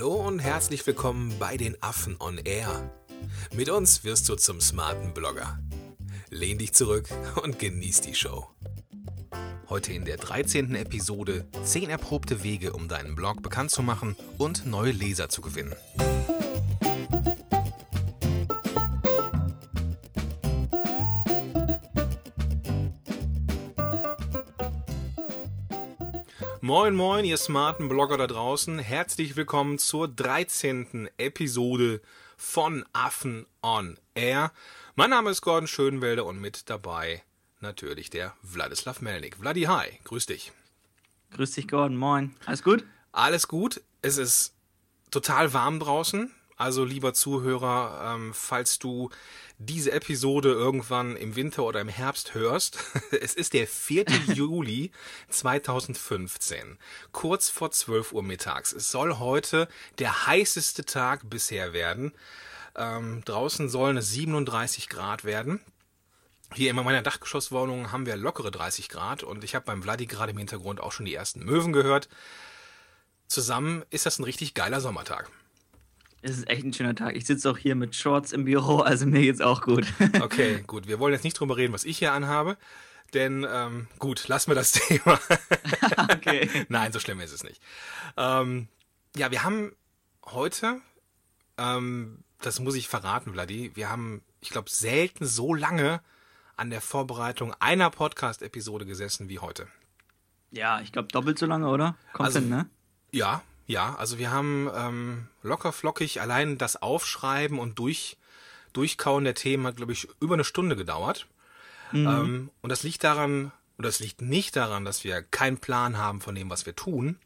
[0.00, 2.90] Hallo und herzlich willkommen bei den Affen on Air.
[3.54, 5.58] Mit uns wirst du zum smarten Blogger.
[6.30, 7.10] Lehn dich zurück
[7.42, 8.48] und genieß die Show.
[9.68, 10.74] Heute in der 13.
[10.74, 15.76] Episode 10 erprobte Wege, um deinen Blog bekannt zu machen und neue Leser zu gewinnen.
[26.72, 28.78] Moin, moin, ihr smarten Blogger da draußen.
[28.78, 31.10] Herzlich willkommen zur 13.
[31.18, 32.00] Episode
[32.36, 34.52] von Affen on Air.
[34.94, 37.24] Mein Name ist Gordon Schönwelder und mit dabei
[37.58, 39.38] natürlich der Wladislav Melnik.
[39.38, 40.52] Vladi, hi, grüß dich.
[41.32, 42.36] Grüß dich, Gordon, moin.
[42.46, 42.84] Alles gut?
[43.10, 43.80] Alles gut.
[44.00, 44.54] Es ist
[45.10, 46.30] total warm draußen.
[46.56, 49.10] Also, lieber Zuhörer, ähm, falls du
[49.62, 52.78] diese Episode irgendwann im Winter oder im Herbst hörst,
[53.10, 54.04] es ist der 4.
[54.34, 54.90] Juli
[55.28, 56.78] 2015,
[57.12, 58.72] kurz vor 12 Uhr mittags.
[58.72, 59.68] Es soll heute
[59.98, 62.12] der heißeste Tag bisher werden.
[62.74, 65.60] Ähm, draußen sollen es 37 Grad werden.
[66.54, 70.32] Hier in meiner Dachgeschosswohnung haben wir lockere 30 Grad und ich habe beim Vladi gerade
[70.32, 72.08] im Hintergrund auch schon die ersten Möwen gehört.
[73.28, 75.30] Zusammen ist das ein richtig geiler Sommertag.
[76.22, 77.16] Es ist echt ein schöner Tag.
[77.16, 79.86] Ich sitze auch hier mit Shorts im Büro, also mir geht's auch gut.
[80.20, 80.86] okay, gut.
[80.86, 82.58] Wir wollen jetzt nicht drüber reden, was ich hier anhabe.
[83.14, 85.18] Denn ähm, gut, lassen wir das Thema.
[86.12, 86.48] okay.
[86.68, 87.60] Nein, so schlimm ist es nicht.
[88.16, 88.68] Ähm,
[89.16, 89.72] ja, wir haben
[90.26, 90.80] heute,
[91.56, 96.00] ähm, das muss ich verraten, Vladi, wir haben, ich glaube, selten so lange
[96.56, 99.66] an der Vorbereitung einer Podcast-Episode gesessen wie heute.
[100.50, 101.96] Ja, ich glaube doppelt so lange, oder?
[102.12, 102.68] Kommt also, hin, ne?
[103.12, 108.16] Ja, ja, also wir haben ähm, locker flockig allein das Aufschreiben und durch,
[108.72, 111.28] Durchkauen der Themen hat, glaube ich, über eine Stunde gedauert.
[111.92, 112.06] Mhm.
[112.06, 116.20] Ähm, und das liegt daran, oder es liegt nicht daran, dass wir keinen Plan haben
[116.20, 117.20] von dem, was wir tun,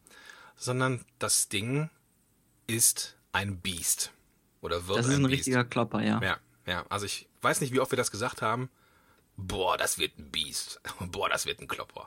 [0.55, 1.89] sondern das Ding
[2.67, 4.13] ist ein Biest.
[4.61, 6.21] Oder wird Das ist ein, ein richtiger Klopper, ja.
[6.23, 6.85] Ja, ja.
[6.91, 8.69] Also ich weiß nicht, wie oft wir das gesagt haben.
[9.39, 10.83] Boah, das wird ein Biest.
[11.01, 12.07] Boah, das wird ein Klopper.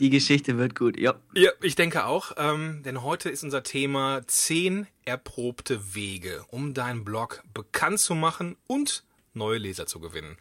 [0.00, 1.14] Die Geschichte wird gut, ja.
[1.34, 7.04] Ja, ich denke auch, ähm, denn heute ist unser Thema 10 erprobte Wege, um deinen
[7.04, 9.04] Blog bekannt zu machen und
[9.34, 10.36] neue Leser zu gewinnen.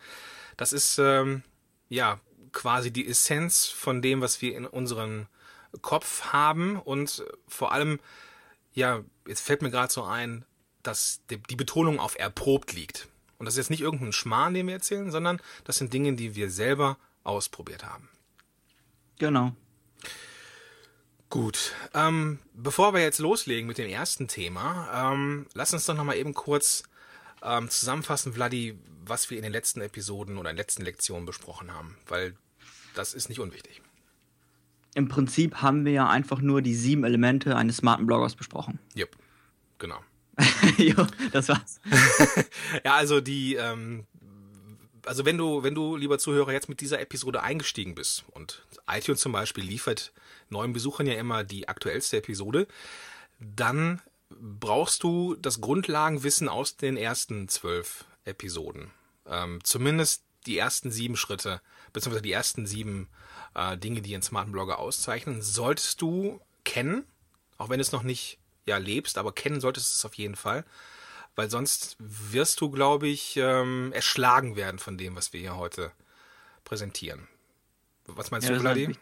[0.58, 1.44] Das ist ähm,
[1.90, 2.20] ja
[2.52, 5.28] quasi die Essenz von dem, was wir in unserem
[5.82, 8.00] Kopf haben und vor allem,
[8.74, 10.46] ja, jetzt fällt mir gerade so ein,
[10.84, 13.08] dass die Betonung auf erprobt liegt.
[13.38, 16.36] Und das ist jetzt nicht irgendein Schmarrn, den wir erzählen, sondern das sind Dinge, die
[16.36, 18.10] wir selber ausprobiert haben.
[19.20, 19.54] Genau.
[21.30, 26.04] Gut, ähm, bevor wir jetzt loslegen mit dem ersten Thema, ähm, lass uns doch noch
[26.04, 26.84] mal eben kurz
[27.42, 31.74] ähm, zusammenfassen, Vladi, was wir in den letzten Episoden oder in den letzten Lektionen besprochen
[31.74, 32.36] haben, weil
[32.94, 33.82] das ist nicht unwichtig.
[34.96, 38.78] Im Prinzip haben wir ja einfach nur die sieben Elemente eines smarten Bloggers besprochen.
[38.94, 39.18] Jupp,
[39.80, 40.00] genau.
[40.78, 41.80] jo, das war's.
[42.86, 44.06] ja, also die, ähm,
[45.06, 49.22] also wenn du, wenn du, lieber Zuhörer, jetzt mit dieser Episode eingestiegen bist und iTunes
[49.22, 50.14] zum Beispiel liefert
[50.50, 52.68] neuen Besuchern ja immer die aktuellste Episode,
[53.40, 58.92] dann brauchst du das Grundlagenwissen aus den ersten zwölf Episoden.
[59.28, 61.62] Ähm, zumindest die ersten sieben Schritte,
[61.94, 63.10] beziehungsweise die ersten sieben
[63.56, 67.06] äh, Dinge, die einen smarten Blogger auszeichnen, solltest du kennen,
[67.58, 70.36] auch wenn du es noch nicht ja, lebst, aber kennen solltest du es auf jeden
[70.36, 70.66] Fall
[71.36, 75.92] weil sonst wirst du, glaube ich, ähm, erschlagen werden von dem, was wir hier heute
[76.64, 77.28] präsentieren.
[78.06, 78.86] Was meinst ja, du, Vladi?
[78.86, 79.00] Halt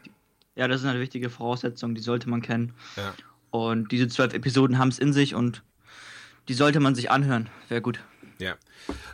[0.56, 2.74] ja, das ist eine wichtige Voraussetzung, die sollte man kennen.
[2.96, 3.14] Ja.
[3.50, 5.64] Und diese zwölf Episoden haben es in sich und
[6.48, 7.50] die sollte man sich anhören.
[7.68, 8.02] Wäre gut.
[8.40, 8.56] Ja.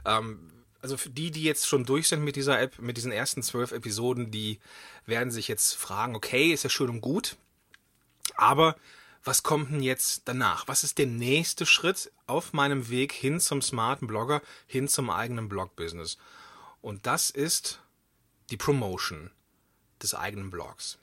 [0.05, 0.39] Ähm,
[0.81, 3.71] also für die, die jetzt schon durch sind mit dieser App, mit diesen ersten zwölf
[3.71, 4.59] Episoden, die
[5.05, 7.35] werden sich jetzt fragen, okay, ist ja schön und gut,
[8.35, 8.75] aber
[9.27, 10.67] was kommt denn jetzt danach?
[10.67, 15.49] Was ist der nächste Schritt auf meinem Weg hin zum smarten Blogger, hin zum eigenen
[15.49, 16.17] Blog-Business?
[16.81, 17.81] Und das ist
[18.49, 19.31] die Promotion
[20.01, 20.97] des eigenen Blogs.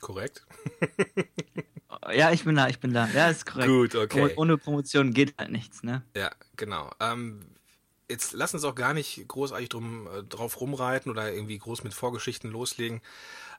[0.00, 0.46] Korrekt?
[2.12, 3.06] ja, ich bin da, ich bin da.
[3.08, 3.68] Ja, ist korrekt.
[3.68, 4.32] Gut, okay.
[4.36, 6.02] Ohne Promotion geht halt nichts, ne?
[6.16, 6.90] Ja, genau.
[7.00, 7.44] Ähm,
[8.08, 11.92] jetzt lass uns auch gar nicht großartig drum, äh, drauf rumreiten oder irgendwie groß mit
[11.92, 13.02] Vorgeschichten loslegen.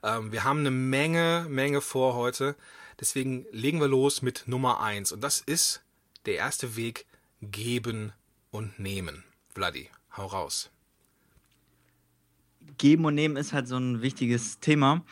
[0.03, 2.56] Ähm, wir haben eine Menge, Menge vor heute.
[3.00, 5.12] Deswegen legen wir los mit Nummer eins.
[5.12, 5.83] Und das ist
[6.25, 7.06] der erste Weg,
[7.42, 8.13] geben
[8.51, 9.24] und nehmen.
[9.53, 10.69] Vladi, hau raus.
[12.77, 15.03] Geben und nehmen ist halt so ein wichtiges Thema.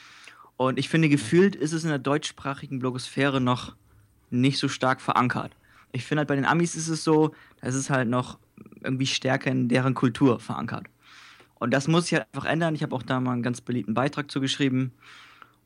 [0.57, 3.75] Und ich finde, gefühlt ist es in der deutschsprachigen Blogosphäre noch
[4.29, 5.55] nicht so stark verankert.
[5.91, 8.37] Ich finde halt bei den Amis ist es so, es ist halt noch
[8.81, 10.85] irgendwie stärker in deren Kultur verankert.
[11.59, 12.73] Und das muss sich halt einfach ändern.
[12.73, 14.93] Ich habe auch da mal einen ganz beliebten Beitrag zu geschrieben.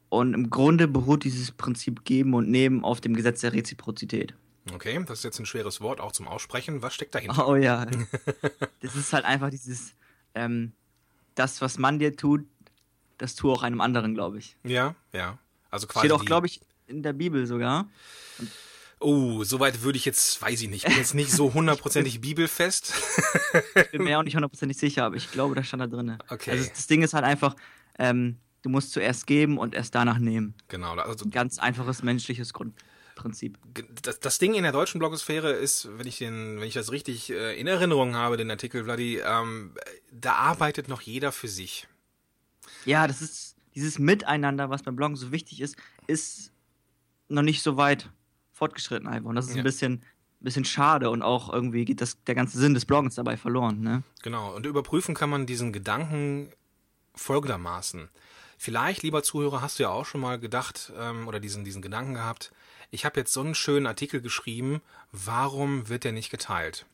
[0.10, 4.34] Und im Grunde beruht dieses Prinzip Geben und Nehmen auf dem Gesetz der Reziprozität.
[4.74, 6.82] Okay, das ist jetzt ein schweres Wort auch zum Aussprechen.
[6.82, 7.48] Was steckt dahinter?
[7.48, 7.86] Oh ja.
[8.82, 9.94] das ist halt einfach dieses,
[10.36, 10.74] ähm,
[11.36, 12.46] das, was man dir tut,
[13.18, 14.56] das tue auch einem anderen, glaube ich.
[14.64, 15.38] Ja, ja.
[15.70, 16.08] Also quasi.
[16.08, 17.88] Steht auch, glaube ich, in der Bibel sogar.
[18.40, 18.50] Und
[19.04, 20.84] Oh, soweit würde ich jetzt, weiß ich nicht.
[20.84, 22.94] Ich bin jetzt nicht so hundertprozentig bibelfest.
[23.76, 26.18] ich bin mir auch nicht hundertprozentig sicher, aber ich glaube, da stand da drin.
[26.30, 26.52] Okay.
[26.52, 27.56] Also das Ding ist halt einfach,
[28.00, 30.56] ähm, du musst zuerst geben und erst danach nehmen.
[30.70, 30.94] Genau.
[30.96, 33.58] Also Ein ganz einfaches menschliches Grundprinzip.
[34.02, 37.30] das, das Ding in der deutschen Blogosphäre ist, wenn ich den, wenn ich das richtig
[37.30, 39.76] äh, in Erinnerung habe, den Artikel, Vladi, ähm,
[40.12, 41.88] da arbeitet noch jeder für sich.
[42.86, 45.76] Ja, das ist dieses Miteinander, was beim Bloggen so wichtig ist,
[46.08, 46.52] ist
[47.28, 48.10] noch nicht so weit
[48.54, 49.30] fortgeschritten einfach.
[49.30, 49.62] Und das ist Ja.
[49.62, 50.04] ein bisschen,
[50.40, 53.82] bisschen schade und auch irgendwie geht das, der ganze Sinn des Bloggens dabei verloren.
[53.82, 54.04] Ne?
[54.22, 54.54] Genau.
[54.56, 56.52] Und überprüfen kann man diesen Gedanken
[57.16, 58.10] folgendermaßen.
[58.58, 62.14] Vielleicht, lieber Zuhörer, hast du ja auch schon mal gedacht ähm, oder diesen, diesen Gedanken
[62.14, 62.52] gehabt,
[62.92, 66.86] ich habe jetzt so einen schönen Artikel geschrieben, warum wird der nicht geteilt?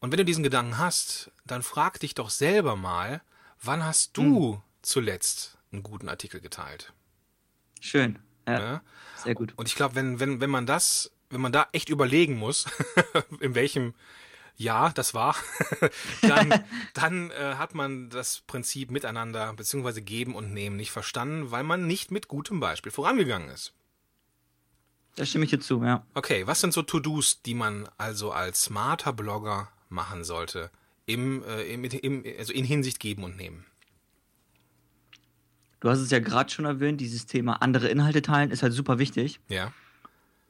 [0.00, 3.22] Und wenn du diesen Gedanken hast, dann frag dich doch selber mal,
[3.62, 6.92] wann hast du zuletzt einen guten Artikel geteilt?
[7.80, 8.18] Schön.
[8.46, 8.82] Ja, Ja?
[9.16, 9.52] sehr gut.
[9.56, 12.66] Und ich glaube, wenn, wenn, wenn man das, wenn man da echt überlegen muss,
[13.40, 13.94] in welchem
[14.56, 15.36] Jahr das war,
[16.22, 16.64] dann,
[16.94, 21.86] dann äh, hat man das Prinzip miteinander beziehungsweise geben und nehmen nicht verstanden, weil man
[21.86, 23.72] nicht mit gutem Beispiel vorangegangen ist.
[25.16, 26.04] Da stimme ich dir zu, ja.
[26.14, 30.70] Okay, was sind so To-Dos, die man also als smarter Blogger machen sollte
[31.06, 33.64] im, äh, im, im, also in Hinsicht geben und nehmen?
[35.84, 38.98] Du hast es ja gerade schon erwähnt, dieses Thema andere Inhalte teilen ist halt super
[38.98, 39.38] wichtig.
[39.50, 39.70] Ja,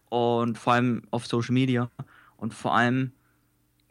[0.08, 1.90] Und vor allem auf Social Media.
[2.36, 3.10] Und vor allem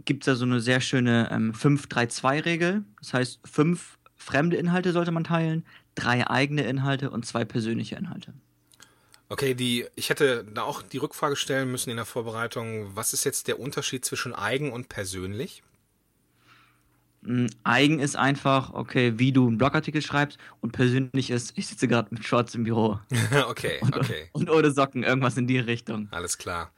[0.05, 2.85] gibt es da so eine sehr schöne ähm, 5-3-2-Regel.
[2.99, 8.33] Das heißt, fünf fremde Inhalte sollte man teilen, drei eigene Inhalte und zwei persönliche Inhalte.
[9.27, 12.95] Okay, die, ich hätte da auch die Rückfrage stellen müssen in der Vorbereitung.
[12.95, 15.61] Was ist jetzt der Unterschied zwischen eigen und persönlich?
[17.25, 21.87] Mm, Eigen ist einfach, okay, wie du einen Blogartikel schreibst und persönlich ist, ich sitze
[21.87, 22.99] gerade mit Shorts im Büro
[23.49, 26.07] okay, und, okay, und ohne Socken, irgendwas in die Richtung.
[26.11, 26.71] alles klar.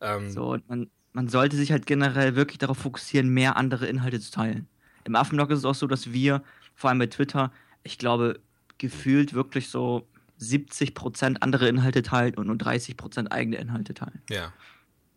[0.00, 4.20] Ähm, So, und man, man sollte sich halt generell wirklich darauf fokussieren, mehr andere Inhalte
[4.20, 4.68] zu teilen.
[5.04, 6.42] Im Affenblog ist es auch so, dass wir,
[6.74, 7.52] vor allem bei Twitter,
[7.82, 8.40] ich glaube,
[8.78, 10.06] gefühlt wirklich so
[10.40, 14.22] 70% andere Inhalte teilen und nur 30% eigene Inhalte teilen.
[14.28, 14.52] Ja,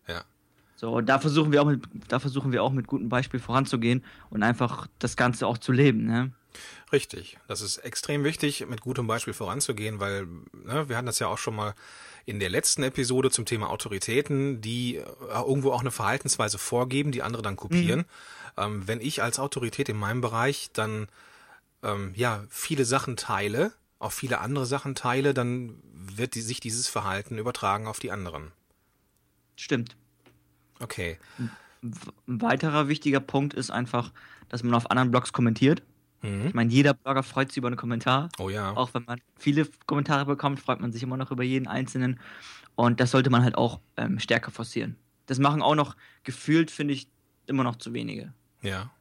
[0.08, 0.24] ja,
[0.76, 4.04] So, und da versuchen wir auch mit, da versuchen wir auch mit gutem Beispiel voranzugehen
[4.30, 6.32] und einfach das Ganze auch zu leben, ne?
[6.92, 7.38] richtig.
[7.48, 11.38] Das ist extrem wichtig, mit gutem Beispiel voranzugehen, weil ne, wir hatten das ja auch
[11.38, 11.76] schon mal
[12.26, 17.22] in der letzten Episode zum Thema Autoritäten, die äh, irgendwo auch eine Verhaltensweise vorgeben, die
[17.22, 18.06] andere dann kopieren.
[18.58, 21.08] Ähm, wenn ich als Autorität in meinem Bereich dann
[21.84, 26.88] ähm, ja viele Sachen teile, auch viele andere Sachen teile, dann wird die, sich dieses
[26.88, 28.54] Verhalten übertragen auf die anderen.
[29.58, 29.98] Stimmt.
[30.80, 31.18] Okay.
[31.82, 34.12] Ein weiterer wichtiger Punkt ist einfach,
[34.50, 35.84] dass man auf anderen Blogs kommentiert.
[36.22, 36.48] Mhm.
[36.48, 38.30] Ich meine, jeder Blogger freut sich über einen Kommentar.
[38.40, 38.76] Oh ja.
[38.76, 42.20] Auch wenn man viele Kommentare bekommt, freut man sich immer noch über jeden einzelnen.
[42.76, 44.98] Und das sollte man halt auch ähm, stärker forcieren.
[45.28, 47.08] Das machen auch noch gefühlt, finde ich,
[47.48, 48.34] immer noch zu wenige.
[48.62, 48.92] Ja.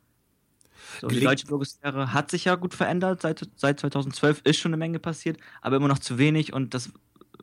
[1.00, 3.22] So, die deutsche Blogosphäre hat sich ja gut verändert.
[3.22, 6.92] Seit, seit 2012 ist schon eine Menge passiert, aber immer noch zu wenig und das,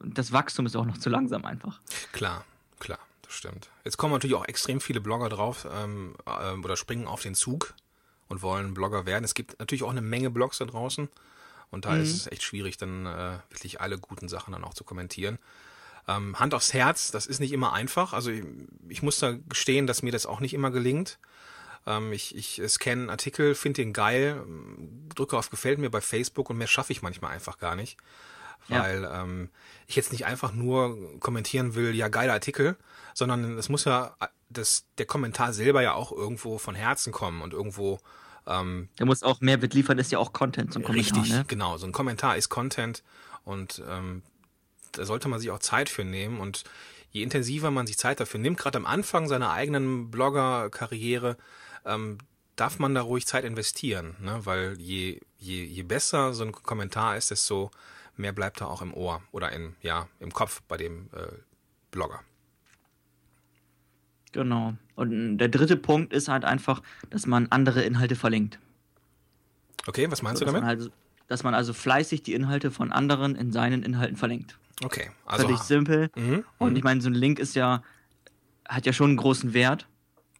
[0.03, 1.81] das Wachstum ist auch noch zu langsam einfach.
[2.11, 2.45] Klar,
[2.79, 2.99] klar,
[3.31, 3.69] stimmt.
[3.83, 7.73] Jetzt kommen natürlich auch extrem viele Blogger drauf ähm, ähm, oder springen auf den Zug
[8.27, 9.23] und wollen Blogger werden.
[9.23, 11.09] Es gibt natürlich auch eine Menge Blogs da draußen
[11.71, 14.83] und da ist es echt schwierig, dann äh, wirklich alle guten Sachen dann auch zu
[14.83, 15.39] kommentieren.
[16.07, 18.13] Ähm, Hand aufs Herz, das ist nicht immer einfach.
[18.13, 18.43] Also ich,
[18.89, 21.17] ich muss da gestehen, dass mir das auch nicht immer gelingt.
[21.87, 26.01] Ähm, ich, ich scanne einen Artikel, finde den geil, ähm, drücke auf Gefällt mir bei
[26.01, 27.97] Facebook und mehr schaffe ich manchmal einfach gar nicht.
[28.67, 28.83] Ja.
[28.83, 29.49] Weil ähm,
[29.87, 32.77] ich jetzt nicht einfach nur kommentieren will, ja, geiler Artikel,
[33.13, 34.15] sondern es muss ja
[34.49, 37.99] das, der Kommentar selber ja auch irgendwo von Herzen kommen und irgendwo
[38.47, 41.21] ähm, Der muss auch Mehrwert liefern, ist ja auch Content zum Kommentar.
[41.21, 41.45] Richtig, Ne?
[41.47, 41.77] genau.
[41.77, 43.03] So ein Kommentar ist Content
[43.43, 44.23] und ähm,
[44.93, 46.39] da sollte man sich auch Zeit für nehmen.
[46.39, 46.63] Und
[47.11, 51.37] je intensiver man sich Zeit dafür nimmt, gerade am Anfang seiner eigenen Blogger-Karriere,
[51.85, 52.17] ähm,
[52.55, 54.41] darf man da ruhig Zeit investieren, ne?
[54.43, 57.71] weil je, je, je besser so ein Kommentar ist, desto
[58.21, 61.27] mehr bleibt da auch im Ohr oder in, ja, im Kopf bei dem äh,
[61.91, 62.21] Blogger.
[64.31, 64.75] Genau.
[64.95, 68.59] Und der dritte Punkt ist halt einfach, dass man andere Inhalte verlinkt.
[69.87, 70.79] Okay, was meinst So, du dass, man damit?
[70.79, 70.91] also,
[71.27, 74.57] dass man also fleißig die Inhalte von anderen in seinen Inhalten verlinkt.
[74.83, 76.09] Okay, also Völlig simpel.
[76.15, 77.83] mhm, Und ich meine, so ein Link ist ja,
[78.67, 79.87] hat ja schon einen großen Wert.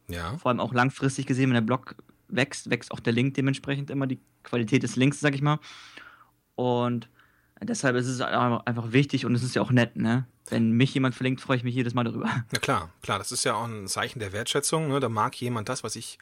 [0.08, 1.96] ja, Vor allem auch langfristig gesehen, wenn der Blog
[2.28, 5.60] wächst, wächst auch der Link dementsprechend immer, die Qualität des Links, sag ich mal.
[6.56, 7.10] Und
[7.63, 10.25] Deshalb ist es einfach wichtig und es ist ja auch nett, ne?
[10.50, 12.25] Wenn mich jemand verlinkt, freue ich mich jedes Mal darüber.
[12.51, 14.88] Na klar, klar, das ist ja auch ein Zeichen der Wertschätzung.
[14.88, 15.00] Ne?
[15.00, 16.18] Da mag jemand das, was ich,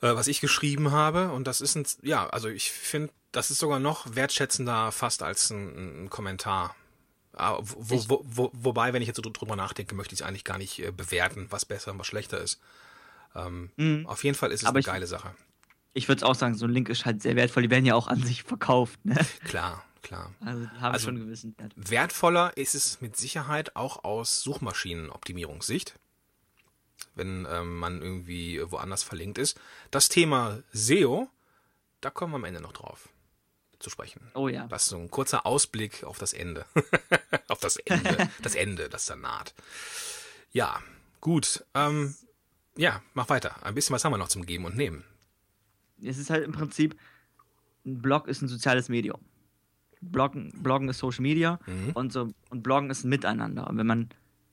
[0.00, 1.32] äh, was ich geschrieben habe.
[1.32, 5.50] Und das ist ein, ja, also ich finde, das ist sogar noch wertschätzender fast als
[5.50, 6.76] ein, ein Kommentar.
[7.34, 10.44] Ah, wo, wo, wo, wobei, wenn ich jetzt so drüber nachdenke, möchte ich es eigentlich
[10.44, 12.60] gar nicht äh, bewerten, was besser und was schlechter ist.
[13.34, 14.06] Ähm, mhm.
[14.06, 15.34] Auf jeden Fall ist es Aber eine geile Sache.
[15.94, 17.64] Ich würde auch sagen, so ein Link ist halt sehr wertvoll.
[17.64, 19.04] Die werden ja auch an sich verkauft.
[19.04, 19.16] Ne?
[19.44, 20.34] Klar, klar.
[20.40, 21.72] Also die haben also schon einen gewissen Wert.
[21.76, 25.98] Wertvoller ist es mit Sicherheit auch aus Suchmaschinenoptimierungssicht,
[27.14, 29.58] wenn ähm, man irgendwie woanders verlinkt ist.
[29.90, 31.28] Das Thema SEO,
[32.00, 33.08] da kommen wir am Ende noch drauf
[33.78, 34.20] zu sprechen.
[34.34, 34.66] Oh ja.
[34.68, 36.64] Das ist so ein kurzer Ausblick auf das Ende.
[37.48, 38.28] auf das Ende.
[38.42, 39.54] das Ende, das dann naht.
[40.52, 40.80] Ja,
[41.20, 41.64] gut.
[41.74, 42.14] Ähm,
[42.76, 43.64] ja, mach weiter.
[43.64, 45.04] Ein bisschen was haben wir noch zum Geben und Nehmen.
[46.02, 46.98] Es ist halt im Prinzip,
[47.84, 49.20] ein Blog ist ein soziales Medium.
[50.02, 51.92] Bloggen, Bloggen ist Social Media mhm.
[51.94, 53.68] und, so, und Bloggen ist ein Miteinander.
[53.68, 54.08] Und wenn man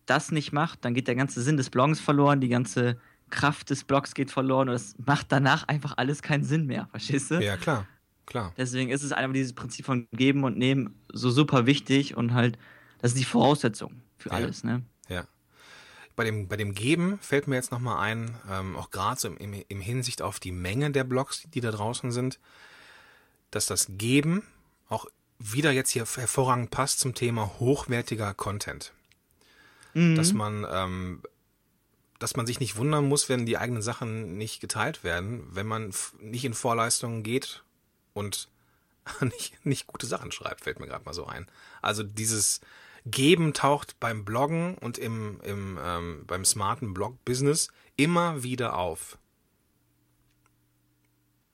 [0.05, 2.97] das nicht macht, dann geht der ganze Sinn des Bloggens verloren, die ganze
[3.29, 7.31] Kraft des Blogs geht verloren und es macht danach einfach alles keinen Sinn mehr, verstehst
[7.31, 7.35] du?
[7.41, 7.85] Ja, klar.
[8.25, 8.53] Klar.
[8.57, 12.59] Deswegen ist es einfach dieses Prinzip von Geben und Nehmen so super wichtig und halt,
[12.99, 14.69] das ist die Voraussetzung für alles, ja.
[14.69, 14.83] ne?
[15.07, 15.27] Ja.
[16.15, 19.53] Bei dem, bei dem Geben fällt mir jetzt nochmal ein, ähm, auch gerade so im,
[19.67, 22.39] im Hinsicht auf die Menge der Blogs, die da draußen sind,
[23.49, 24.43] dass das Geben
[24.89, 25.07] auch
[25.39, 28.93] wieder jetzt hier hervorragend passt zum Thema hochwertiger Content.
[29.93, 30.15] Mhm.
[30.15, 31.23] Dass man, ähm,
[32.19, 35.93] dass man sich nicht wundern muss, wenn die eigenen Sachen nicht geteilt werden, wenn man
[36.19, 37.63] nicht in Vorleistungen geht
[38.13, 38.49] und
[39.21, 41.47] nicht, nicht gute Sachen schreibt, fällt mir gerade mal so ein.
[41.81, 42.61] Also dieses
[43.05, 49.17] Geben taucht beim Bloggen und im, im ähm, beim smarten Blog-Business immer wieder auf.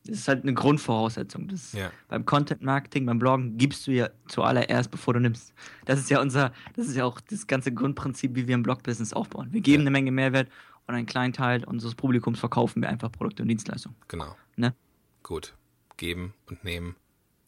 [0.08, 1.48] Das ist halt eine Grundvoraussetzung.
[1.48, 1.92] Das ja.
[2.08, 5.54] Beim Content Marketing, beim Bloggen gibst du ja zuallererst, bevor du nimmst.
[5.86, 9.14] Das ist ja unser, das ist ja auch das ganze Grundprinzip, wie wir ein Blog-Business
[9.14, 9.48] aufbauen.
[9.52, 9.88] Wir geben ja.
[9.88, 10.50] eine Menge Mehrwert
[10.88, 13.98] und einen kleinen Teil unseres Publikums verkaufen wir einfach Produkte und Dienstleistungen.
[14.08, 14.36] Genau.
[14.56, 14.76] Ne?
[15.24, 15.56] Gut
[15.98, 16.96] geben und nehmen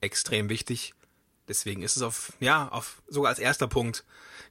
[0.02, 0.94] extrem wichtig.
[1.48, 4.04] Deswegen ist es auf, ja, auf sogar als erster Punkt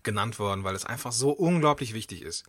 [0.02, 2.44] genannt worden, weil es einfach so unglaublich wichtig ist.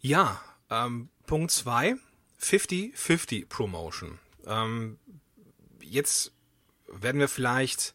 [0.00, 1.96] Ja, ähm, Punkt zwei
[2.40, 4.18] 50-50 Promotion.
[4.46, 4.98] Ähm,
[5.80, 6.32] jetzt
[6.88, 7.94] werden wir vielleicht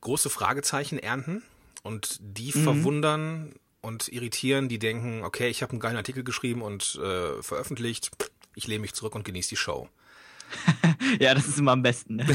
[0.00, 1.42] große Fragezeichen ernten
[1.82, 2.62] und die mhm.
[2.62, 8.10] verwundern und irritieren, die denken, okay, ich habe einen geilen Artikel geschrieben und äh, veröffentlicht,
[8.54, 9.88] ich lehne mich zurück und genieße die Show.
[11.20, 12.16] ja, das ist immer am besten.
[12.16, 12.26] Ne?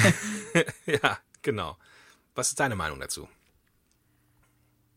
[0.86, 1.77] ja, genau.
[2.36, 3.27] Was ist deine Meinung dazu?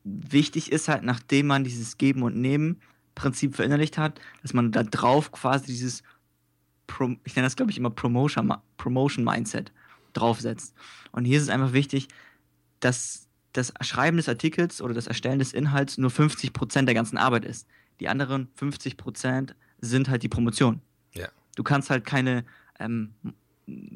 [0.05, 2.81] Wichtig ist halt, nachdem man dieses Geben und Nehmen
[3.17, 6.03] Prinzip verinnerlicht hat, dass man da drauf quasi dieses,
[6.87, 9.73] Pro ich nenne das glaube ich immer Promotion, Promotion Mindset
[10.13, 10.75] draufsetzt.
[11.13, 12.09] Und hier ist es einfach wichtig,
[12.81, 17.45] dass das Schreiben des Artikels oder das Erstellen des Inhalts nur 50% der ganzen Arbeit
[17.45, 17.67] ist.
[18.01, 20.81] Die anderen 50% sind halt die Promotion.
[21.15, 21.29] Ja.
[21.57, 22.45] Du kannst halt keine
[22.79, 23.15] ähm,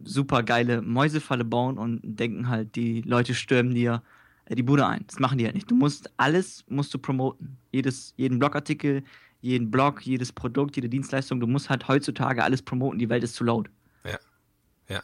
[0.04, 4.02] super geile Mäusefalle bauen und denken halt, die Leute stürmen dir
[4.46, 5.04] äh, die Bude ein.
[5.06, 5.70] Das machen die halt nicht.
[5.70, 7.56] Du musst alles musst du promoten.
[7.70, 9.04] Jedes, jeden Blogartikel,
[9.40, 12.98] jeden Blog, jedes Produkt, jede Dienstleistung, du musst halt heutzutage alles promoten.
[12.98, 13.70] Die Welt ist zu laut.
[14.04, 14.18] Ja.
[14.88, 15.02] Ja.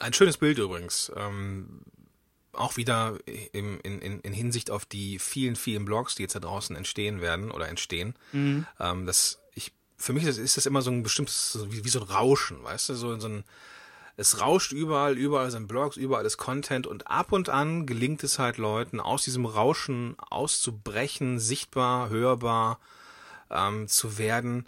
[0.00, 1.12] Ein schönes Bild übrigens.
[1.16, 1.82] Ähm,
[2.52, 3.18] auch wieder
[3.52, 7.20] im, in, in, in Hinsicht auf die vielen, vielen Blogs, die jetzt da draußen entstehen
[7.20, 8.14] werden oder entstehen.
[8.32, 8.66] Mhm.
[8.80, 9.38] Ähm, das
[9.98, 12.88] für mich ist, ist das immer so ein bestimmtes, wie, wie so ein Rauschen, weißt
[12.90, 13.44] du, so, so ein,
[14.18, 18.40] es rauscht überall, überall sind Blogs, überall ist Content und ab und an gelingt es
[18.40, 22.80] halt Leuten, aus diesem Rauschen auszubrechen, sichtbar, hörbar
[23.48, 24.66] ähm, zu werden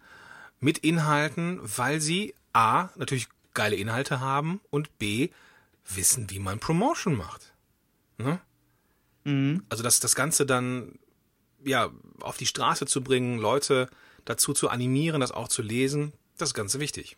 [0.60, 5.30] mit Inhalten, weil sie A, natürlich geile Inhalte haben und B,
[5.84, 7.52] wissen, wie man Promotion macht.
[8.18, 8.38] Ne?
[9.24, 9.64] Mhm.
[9.68, 10.96] Also das, das Ganze dann
[11.64, 11.90] ja
[12.20, 13.90] auf die Straße zu bringen, Leute
[14.26, 17.16] dazu zu animieren, das auch zu lesen, das ist ganz wichtig.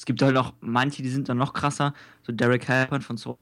[0.00, 1.92] Es gibt halt auch manche, die sind dann noch krasser.
[2.22, 3.36] So Derek Halpern von Social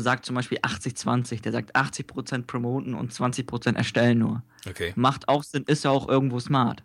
[0.00, 1.42] sagt zum Beispiel 80-20.
[1.42, 4.42] Der sagt 80% promoten und 20% erstellen nur.
[4.68, 4.92] Okay.
[4.96, 6.82] Macht auch Sinn, ist ja auch irgendwo smart.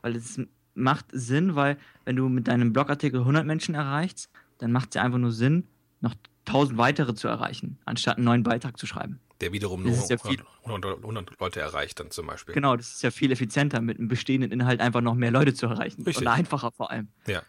[0.00, 0.40] Weil es
[0.72, 1.76] macht Sinn, weil
[2.06, 5.68] wenn du mit deinem Blogartikel 100 Menschen erreichst, dann macht es ja einfach nur Sinn,
[6.00, 6.14] noch
[6.46, 9.20] 1000 weitere zu erreichen, anstatt einen neuen Beitrag zu schreiben.
[9.42, 12.54] Der wiederum nur ja 100, 100, 100, Leute erreicht dann zum Beispiel.
[12.54, 15.66] Genau, das ist ja viel effizienter, mit einem bestehenden Inhalt einfach noch mehr Leute zu
[15.66, 16.02] erreichen.
[16.04, 16.26] Richtig.
[16.26, 17.08] Und einfacher vor allem.
[17.26, 17.42] Ja.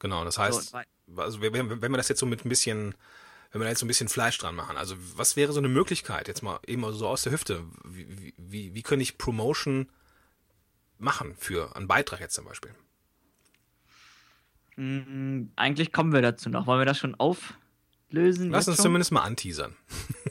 [0.00, 2.94] Genau, das heißt, so, also wenn, wenn wir das jetzt so mit ein bisschen,
[3.50, 5.68] wenn wir da jetzt so ein bisschen Fleisch dran machen, also was wäre so eine
[5.68, 9.90] Möglichkeit, jetzt mal eben so aus der Hüfte, wie, wie, wie könnte ich Promotion
[10.98, 12.74] machen für einen Beitrag jetzt zum Beispiel?
[14.76, 16.66] Mm, eigentlich kommen wir dazu noch.
[16.66, 18.50] Wollen wir das schon auflösen?
[18.50, 18.84] Lass uns schon?
[18.84, 19.74] zumindest mal anteasern.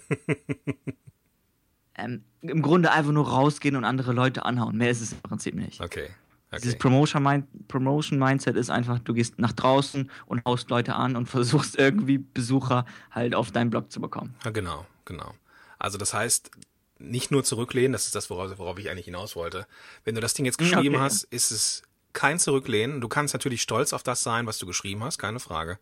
[1.96, 4.78] ähm, Im Grunde einfach nur rausgehen und andere Leute anhauen.
[4.78, 5.82] Mehr ist es im Prinzip nicht.
[5.82, 6.10] Okay.
[6.52, 6.62] Okay.
[6.62, 8.22] Dieses Promotion-Mindset Promotion
[8.56, 13.36] ist einfach, du gehst nach draußen und haust Leute an und versuchst irgendwie Besucher halt
[13.36, 14.36] auf deinen Blog zu bekommen.
[14.44, 15.34] Ja, genau, genau.
[15.80, 16.52] Also das heißt,
[17.00, 19.68] nicht nur zurücklehnen, das ist das, worauf, worauf ich eigentlich hinaus wollte.
[20.04, 21.04] Wenn du das Ding jetzt geschrieben okay.
[21.04, 23.02] hast, ist es kein Zurücklehnen.
[23.02, 25.78] Du kannst natürlich stolz auf das sein, was du geschrieben hast, keine Frage.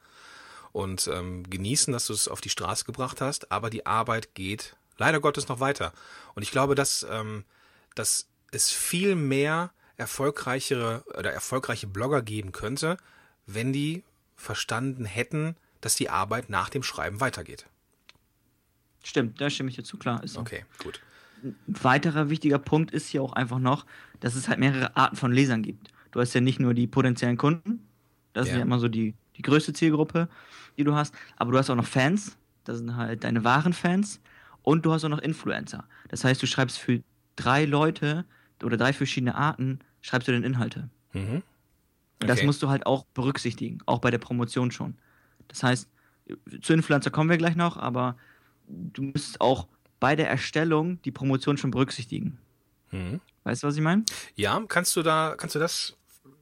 [0.74, 4.76] Und ähm, genießen, dass du es auf die Straße gebracht hast, aber die Arbeit geht
[4.98, 5.94] leider Gottes noch weiter.
[6.34, 7.46] Und ich glaube, dass, ähm,
[7.96, 12.98] dass es viel mehr erfolgreichere oder erfolgreiche Blogger geben könnte,
[13.46, 14.04] wenn die
[14.36, 17.66] verstanden hätten, dass die Arbeit nach dem Schreiben weitergeht.
[19.04, 20.24] Stimmt, da stimme ich dir zu, klar.
[20.24, 20.42] Ist so.
[20.42, 21.00] Okay, gut.
[21.44, 23.86] Ein weiterer wichtiger Punkt ist hier auch einfach noch,
[24.20, 25.92] dass es halt mehrere Arten von Lesern gibt.
[26.12, 27.88] Du hast ja nicht nur die potenziellen Kunden,
[28.34, 28.54] das ja.
[28.54, 30.28] ist ja immer so die, die größte Zielgruppe,
[30.78, 34.22] die du hast, aber du hast auch noch Fans, das sind halt deine wahren Fans
[34.64, 35.86] und du hast auch noch Influencer.
[36.10, 37.04] Das heißt, du schreibst für
[37.36, 38.26] drei Leute
[38.64, 40.90] oder drei verschiedene Arten, schreibst du dann Inhalte.
[41.14, 41.44] Mhm.
[42.20, 42.28] Okay.
[42.28, 44.96] Das musst du halt auch berücksichtigen, auch bei der Promotion schon.
[45.48, 45.90] Das heißt,
[46.62, 48.18] zu Influencer kommen wir gleich noch, aber
[48.68, 49.68] du musst auch
[50.00, 52.38] bei der Erstellung die Promotion schon berücksichtigen.
[52.92, 53.20] Mhm.
[53.44, 54.04] Weißt du, was ich meine?
[54.36, 55.96] Ja, kannst du da, kannst du das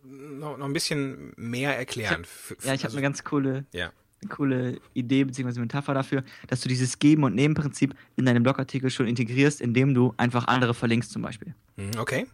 [0.04, 2.24] noch, noch ein bisschen mehr erklären?
[2.24, 3.92] Ich hab, ja, ich also, habe eine ganz coole, ja.
[4.28, 5.60] Coole Idee bzw.
[5.60, 10.14] Metapher dafür, dass du dieses Geben- und Nehmen-Prinzip in deinem Blogartikel schon integrierst, indem du
[10.18, 11.54] einfach andere verlinkst zum Beispiel.
[11.76, 12.28] Mhm, okay.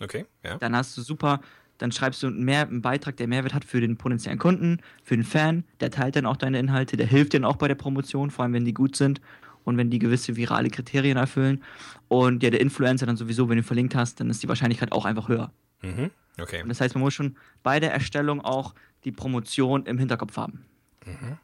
[0.00, 0.58] Okay, ja.
[0.58, 1.40] Dann hast du super
[1.78, 5.24] dann schreibst du mehr, einen Beitrag, der Mehrwert hat für den potenziellen Kunden, für den
[5.24, 8.44] Fan, der teilt dann auch deine Inhalte, der hilft dir auch bei der Promotion, vor
[8.44, 9.20] allem wenn die gut sind
[9.64, 11.62] und wenn die gewisse virale Kriterien erfüllen.
[12.08, 15.04] Und ja, der Influencer dann sowieso, wenn du verlinkt hast, dann ist die Wahrscheinlichkeit auch
[15.04, 15.52] einfach höher.
[15.82, 16.10] Mhm.
[16.40, 16.62] Okay.
[16.62, 20.64] Und das heißt, man muss schon bei der Erstellung auch die Promotion im Hinterkopf haben.
[21.04, 21.38] Mhm.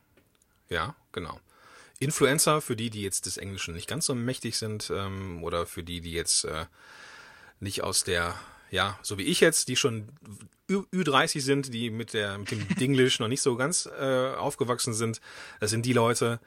[0.69, 1.41] Ja, genau.
[1.99, 5.83] Influencer, für die, die jetzt des Englischen nicht ganz so mächtig sind, ähm, oder für
[5.83, 6.67] die, die jetzt äh,
[7.61, 8.35] nicht aus der
[8.71, 10.09] ja, so wie ich jetzt, die schon
[10.69, 15.21] Ü30 sind, die mit der mit dem Dinglish noch nicht so ganz äh, aufgewachsen sind,
[15.59, 16.41] das sind die Leute,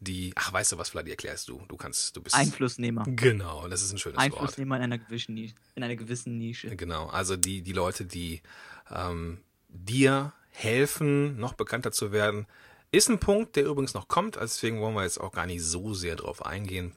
[0.00, 3.04] die, ach, weißt du was, Vladi, erklärst du, du kannst, du bist Einflussnehmer.
[3.06, 4.84] Genau, das ist ein schönes Einflussnehmer Wort.
[4.84, 6.74] in einer gewissen Nische, in einer gewissen Nische.
[6.76, 8.42] Genau, also die die Leute, die
[8.90, 9.38] ähm,
[9.68, 12.46] dir helfen, noch bekannter zu werden,
[12.90, 15.94] ist ein Punkt, der übrigens noch kommt, deswegen wollen wir jetzt auch gar nicht so
[15.94, 16.92] sehr drauf eingehen.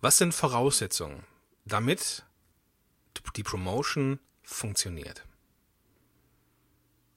[0.00, 1.24] Was sind Voraussetzungen,
[1.64, 2.24] damit
[3.36, 5.24] die Promotion funktioniert.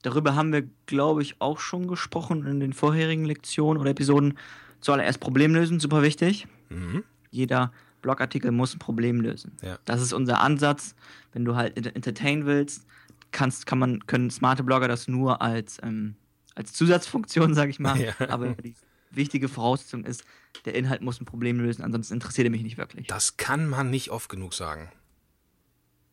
[0.02, 4.38] Darüber haben wir, glaube ich, auch schon gesprochen in den vorherigen Lektionen oder Episoden.
[4.80, 6.46] Zuallererst Problem lösen, super wichtig.
[6.70, 7.04] Mhm.
[7.30, 9.56] Jeder Blogartikel muss ein Problem lösen.
[9.62, 9.78] Ja.
[9.84, 10.96] Das ist unser Ansatz.
[11.32, 12.84] Wenn du halt entertain willst,
[13.32, 16.16] kannst, kann man, können smarte Blogger das nur als, ähm,
[16.54, 17.98] als Zusatzfunktion, sage ich mal.
[18.00, 18.14] Ja.
[18.28, 18.74] Aber die
[19.10, 20.24] wichtige Voraussetzung ist,
[20.64, 23.06] der Inhalt muss ein Problem lösen, ansonsten interessiert er mich nicht wirklich.
[23.06, 24.90] Das kann man nicht oft genug sagen.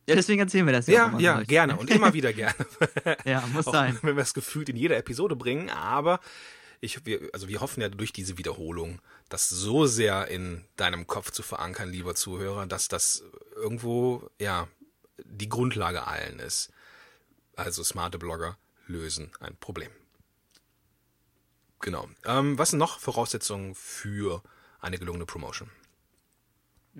[0.10, 1.14] Ja, deswegen erzählen wir das ja.
[1.20, 2.56] Ja, ja, gerne und immer wieder gerne.
[3.26, 3.98] ja, muss Auch, sein.
[4.02, 6.20] Wenn wir es gefühlt in jeder Episode bringen, aber
[6.82, 11.30] ich, wir, also wir hoffen ja durch diese Wiederholung, das so sehr in deinem Kopf
[11.32, 13.24] zu verankern, lieber Zuhörer, dass das
[13.56, 14.68] irgendwo, ja,
[15.24, 16.72] die Grundlage allen ist.
[17.60, 19.91] Also smarte Blogger lösen ein Problem.
[21.82, 22.08] Genau.
[22.24, 24.41] Ähm, was sind noch Voraussetzungen für
[24.80, 25.69] eine gelungene Promotion?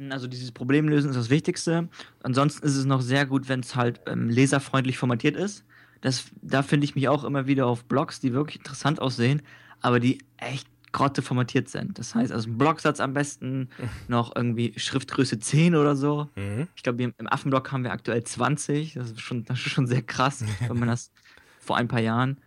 [0.10, 1.88] Also dieses Problem lösen ist das Wichtigste.
[2.24, 5.64] Ansonsten ist es noch sehr gut, wenn es halt ähm, leserfreundlich formatiert ist.
[6.02, 9.42] Das, da finde ich mich auch immer wieder auf Blogs, die wirklich interessant aussehen,
[9.80, 11.98] aber die echt grotte formatiert sind.
[12.00, 13.70] Das heißt, also ein Blogsatz am besten
[14.08, 16.30] noch irgendwie Schriftgröße 10 oder so.
[16.36, 16.68] Mhm.
[16.76, 18.94] Ich glaube, im Affenblog haben wir aktuell 20.
[18.94, 21.12] Das ist schon, das ist schon sehr krass, wenn man das
[21.60, 22.38] vor ein paar Jahren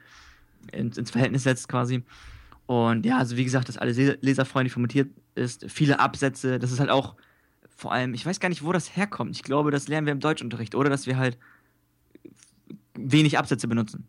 [0.72, 2.02] ins, ins Verhältnis setzt quasi.
[2.66, 6.90] Und ja, also wie gesagt, dass alles leserfreundlich formatiert ist, viele Absätze, das ist halt
[6.90, 7.16] auch
[7.76, 9.34] vor allem, ich weiß gar nicht, wo das herkommt.
[9.34, 10.88] Ich glaube, das lernen wir im Deutschunterricht, oder?
[10.88, 11.36] Dass wir halt
[12.94, 14.08] wenig Absätze benutzen.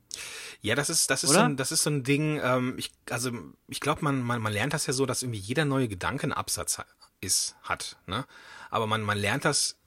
[0.61, 3.31] Ja, das ist, das ist, so ein, das ist so ein Ding, ähm, ich, also
[3.67, 6.33] ich glaube, man, man, man lernt das ja so, dass irgendwie jeder neue Gedanke einen
[6.33, 6.79] Absatz
[7.19, 7.97] ist, hat.
[8.07, 8.25] Ne?
[8.69, 9.77] Aber man, man lernt das,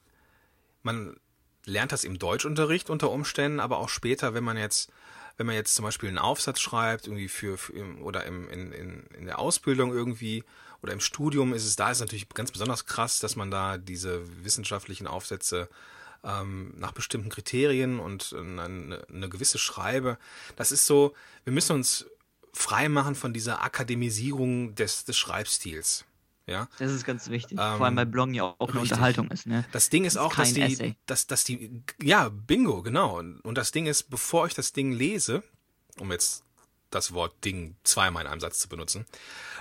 [0.82, 1.16] man
[1.64, 4.92] lernt das im Deutschunterricht unter Umständen, aber auch später, wenn man jetzt,
[5.36, 9.06] wenn man jetzt zum Beispiel einen Aufsatz schreibt, irgendwie für, für oder im, in, in,
[9.18, 10.44] in der Ausbildung irgendwie
[10.82, 14.22] oder im Studium ist es da ist natürlich ganz besonders krass, dass man da diese
[14.44, 15.68] wissenschaftlichen Aufsätze
[16.26, 20.18] ähm, nach bestimmten Kriterien und eine, eine gewisse Schreibe.
[20.56, 22.06] Das ist so, wir müssen uns
[22.52, 26.04] frei machen von dieser Akademisierung des, des Schreibstils.
[26.46, 26.68] Ja?
[26.78, 27.58] Das ist ganz wichtig.
[27.60, 28.92] Ähm, Vor allem, weil Bloggen ja auch eine richtig.
[28.92, 29.46] Unterhaltung ist.
[29.46, 29.64] Ne?
[29.72, 30.96] Das Ding ist ist auch, dass die, Essay.
[31.06, 33.18] dass, dass die, ja, Bingo, genau.
[33.18, 35.42] Und, das Ding ist, bevor ich das Ding lese,
[35.98, 36.44] um jetzt
[36.90, 39.06] das Wort Ding zweimal in einem Satz zu benutzen,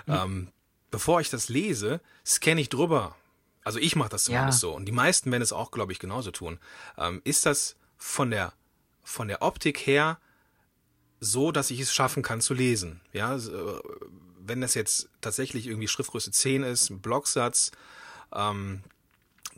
[0.07, 0.49] ähm,
[0.91, 3.15] bevor ich das lese, scanne ich drüber.
[3.65, 4.69] Also ich mache das zumindest Ja.
[4.69, 4.73] so.
[4.75, 6.59] Und die meisten werden es auch, glaube ich, genauso tun.
[6.97, 8.53] Ähm, ist das von der,
[9.03, 10.19] von der Optik her
[11.19, 13.01] so, dass ich es schaffen kann zu lesen?
[13.11, 13.79] Ja, äh,
[14.39, 17.71] wenn das jetzt tatsächlich irgendwie Schriftgröße 10 ist, ein Blocksatz,
[18.33, 18.83] ähm,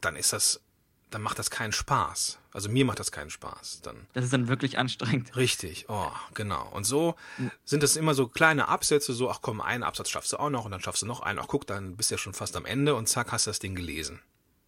[0.01, 0.61] dann ist das,
[1.09, 2.37] dann macht das keinen Spaß.
[2.51, 3.81] Also mir macht das keinen Spaß.
[3.81, 5.35] Dann Das ist dann wirklich anstrengend.
[5.35, 6.67] richtig, oh, genau.
[6.73, 7.15] Und so
[7.63, 10.65] sind es immer so kleine Absätze, so, ach komm, einen Absatz schaffst du auch noch
[10.65, 12.65] und dann schaffst du noch einen, ach guck, dann bist du ja schon fast am
[12.65, 14.19] Ende und zack, hast du das Ding gelesen.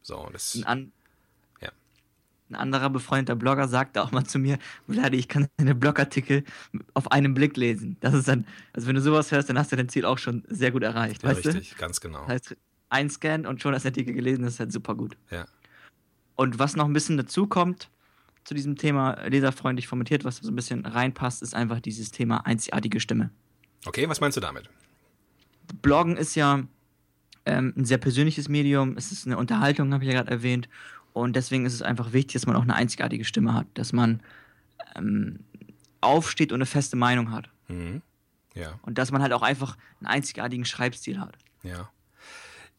[0.01, 0.91] So, das, Ein, an
[1.61, 1.69] Ja.
[2.49, 6.45] ein anderer befreundeter Blogger sagte auch mal zu mir, Vladi, ich kann deine Blogartikel
[6.93, 7.97] auf einen Blick lesen.
[7.99, 10.43] Das ist dann, also wenn du sowas hörst, dann hast du dein Ziel auch schon
[10.47, 12.19] sehr gut erreicht, ja, weißt richtig, ganz genau.
[12.21, 12.25] du?
[12.27, 12.55] Das heißt,
[12.89, 15.17] ein Scan und schon hast du den Artikel gelesen, das ist halt super gut.
[15.31, 15.45] Ja.
[16.39, 17.89] Und was noch ein bisschen dazu kommt
[18.45, 23.01] zu diesem Thema leserfreundlich formatiert, was so ein bisschen reinpasst, ist einfach dieses Thema einzigartige
[23.01, 23.29] Stimme.
[23.85, 24.69] Okay, was meinst du damit?
[25.81, 26.63] Bloggen ist ja
[27.45, 30.69] ähm, ein sehr persönliches Medium, es ist eine Unterhaltung, habe ich ja gerade erwähnt.
[31.11, 34.21] Und deswegen ist es einfach wichtig, dass man auch eine einzigartige Stimme hat, dass man
[34.95, 35.39] ähm,
[35.99, 37.49] aufsteht und eine feste Meinung hat.
[37.67, 38.01] Mhm.
[38.55, 41.37] Ja, Und dass man halt auch einfach einen einzigartigen Schreibstil hat.
[41.63, 41.89] ja.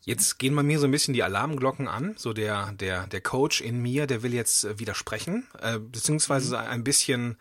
[0.03, 2.15] Jetzt gehen bei mir so ein bisschen die Alarmglocken an.
[2.17, 6.85] So der, der, der Coach in mir, der will jetzt äh, widersprechen, äh, beziehungsweise ein
[6.85, 7.37] bisschen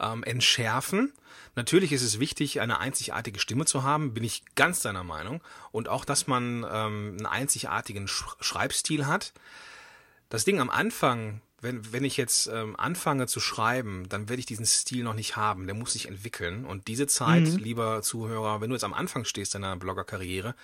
[0.00, 1.12] ähm, entschärfen.
[1.56, 5.40] Natürlich ist es wichtig, eine einzigartige Stimme zu haben, bin ich ganz deiner Meinung.
[5.70, 9.32] Und auch, dass man ähm, einen einzigartigen Sch Schreibstil hat.
[10.28, 14.46] Das Ding am Anfang, wenn, wenn ich jetzt ähm, anfange zu schreiben, dann werde ich
[14.46, 15.66] diesen Stil noch nicht haben.
[15.66, 16.64] Der muss sich entwickeln.
[16.66, 17.56] Und diese Zeit, Mhm.
[17.56, 20.54] lieber Zuhörer, wenn du jetzt am Anfang stehst deiner Bloggerkarriere,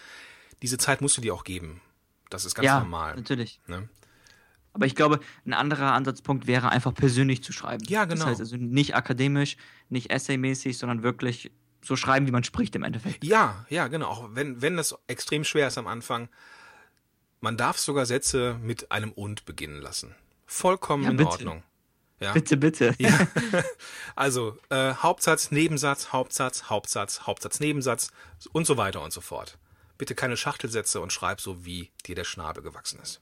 [0.62, 1.80] diese Zeit musst du dir auch geben.
[2.28, 3.16] Das ist ganz ja, normal.
[3.16, 3.60] natürlich.
[3.66, 3.88] Ne?
[4.72, 7.84] Aber ich glaube, ein anderer Ansatzpunkt wäre einfach persönlich zu schreiben.
[7.88, 8.20] Ja, genau.
[8.20, 9.56] Das heißt also nicht akademisch,
[9.88, 11.50] nicht essaymäßig, sondern wirklich
[11.82, 13.24] so schreiben, wie man spricht im Endeffekt.
[13.24, 14.08] Ja, ja, genau.
[14.08, 16.28] Auch wenn, wenn das extrem schwer ist am Anfang,
[17.40, 20.14] man darf sogar Sätze mit einem und beginnen lassen.
[20.46, 21.30] Vollkommen Ja, in bitte.
[21.30, 21.62] Ordnung.
[22.20, 22.32] Ja.
[22.32, 22.94] Bitte, bitte.
[22.98, 23.26] Ja.
[24.14, 28.10] Also äh, Hauptsatz, Nebensatz, Hauptsatz, Hauptsatz, Hauptsatz, Nebensatz
[28.52, 29.58] und so weiter und so fort.
[30.00, 33.20] Bitte keine Schachtelsätze und schreib so, wie dir der Schnabel gewachsen ist.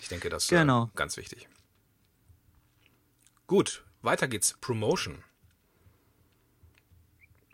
[0.00, 0.86] Ich denke, das ist Genau.
[0.86, 1.48] äh, ganz wichtig.
[3.46, 4.56] Gut, weiter geht's.
[4.60, 5.22] Promotion.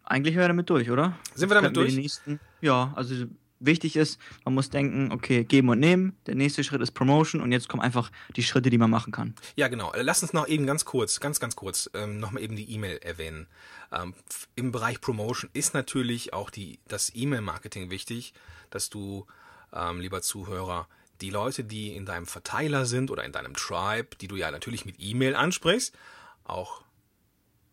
[0.03, 1.19] Eigentlich wäre damit durch, oder?
[1.35, 1.91] Sind wir damit durch?
[1.95, 3.27] die nächsten, ja, also
[3.61, 6.17] wichtig ist, man muss denken, okay, geben und nehmen.
[6.27, 9.35] Der nächste Schritt ist Promotion und jetzt kommen einfach die Schritte, die man machen kann.
[9.57, 9.93] Ja, genau.
[9.93, 12.99] Äh, Lass uns noch eben ganz kurz, ganz, ganz kurz, ähm, nochmal eben die E-Mail
[12.99, 13.47] erwähnen.
[13.93, 14.15] Ähm,
[14.55, 18.35] Im Bereich Promotion ist natürlich auch die, das E-Mail-Marketing wichtig,
[18.71, 19.27] dass du,
[19.73, 20.89] ähm, lieber Zuhörer,
[21.21, 24.85] die Leute, die in deinem Verteiler sind oder in deinem Tribe, die du ja natürlich
[24.85, 25.97] mit E-Mail ansprichst,
[26.45, 26.83] auch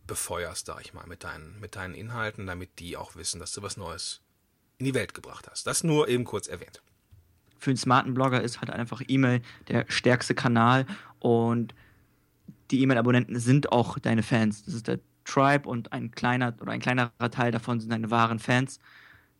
[0.07, 3.61] befeuerst, sag ich mal, mit deinen, mit deinen Inhalten, damit die auch wissen, dass du
[3.61, 4.22] was Neues
[4.83, 5.65] in die Welt gebracht hast.
[5.65, 6.81] Das nur eben kurz erwähnt.
[7.57, 10.85] Für einen smarten Blogger ist halt einfach E-Mail der stärkste Kanal
[11.19, 11.73] und
[12.71, 14.65] die E-Mail-Abonnenten sind auch deine Fans.
[14.65, 18.39] Das ist der Tribe und ein kleiner oder ein kleinerer Teil davon sind deine wahren
[18.39, 18.79] Fans.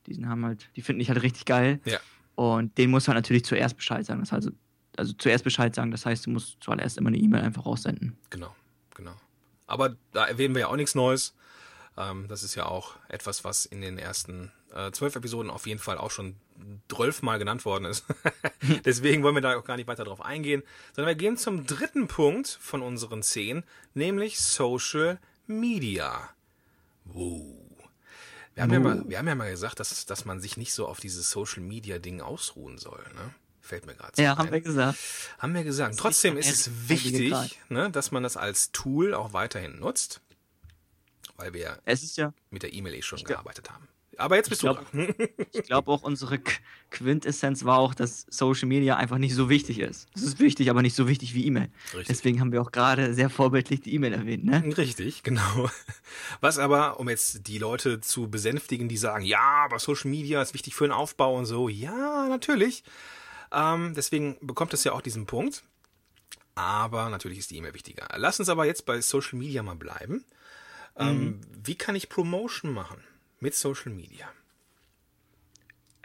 [0.08, 1.82] Die haben halt, die finden dich halt richtig geil.
[1.84, 2.00] Ja.
[2.36, 4.22] Und denen muss man natürlich zuerst Bescheid sagen.
[4.22, 4.58] Das heißt, also,
[4.96, 8.18] also zuerst Bescheid sagen, das heißt, du musst zuallererst immer eine E-Mail einfach raussenden.
[8.30, 8.56] Genau,
[8.96, 9.16] genau.
[9.68, 11.34] Aber da erwähnen wir ja auch nichts Neues.
[11.98, 14.52] Ähm, das ist ja auch etwas, was in den ersten
[14.92, 16.36] zwölf Episoden auf jeden Fall auch schon
[16.92, 18.06] zwölfmal genannt worden ist.
[18.86, 20.64] Deswegen wollen wir da auch gar nicht weiter drauf eingehen,
[20.96, 26.30] sondern wir gehen zum dritten Punkt von unseren zehn, nämlich Social Media.
[27.06, 27.60] Wow.
[28.56, 30.88] Wir haben, ja mal, wir haben ja mal gesagt, dass, dass man sich nicht so
[30.88, 33.04] auf dieses Social Media Ding ausruhen soll.
[33.16, 33.34] Ne?
[33.62, 34.38] Fällt mir gerade so Ja, ein.
[34.38, 35.00] haben wir gesagt.
[35.40, 35.94] Haben wir gesagt.
[35.94, 37.34] ist Trotzdem ist es wichtig,
[37.70, 40.22] ne, dass man das als Tool auch weiterhin nutzt,
[41.38, 43.88] weil wir Es ist ja, mit der E-Mail eh schon gearbeitet haben.
[44.18, 45.14] Aber jetzt bist du glaub- dran.
[45.52, 46.60] ich glaube auch unsere Qu-
[46.92, 50.08] Quintessenz war auch, dass Social Media einfach nicht so wichtig ist.
[50.16, 51.70] Es ist wichtig, aber nicht so wichtig wie E-Mail.
[51.94, 52.08] Richtig.
[52.08, 54.64] Deswegen haben wir auch gerade sehr vorbildlich die E-Mail erwähnt, ne?
[54.78, 55.70] Richtig, genau.
[56.42, 60.54] Was aber, um jetzt die Leute zu besänftigen, die sagen, ja, aber Social Media ist
[60.54, 61.68] wichtig für den Aufbau und so.
[61.70, 62.84] Ja, natürlich.
[63.52, 65.64] Ähm, deswegen bekommt es ja auch diesen Punkt.
[66.56, 68.08] Aber natürlich ist die E-Mail wichtiger.
[68.18, 70.24] Lass uns aber jetzt bei Social Media mal bleiben.
[70.96, 73.04] Ähm, wie kann ich Promotion machen
[73.44, 74.26] mit Social Media?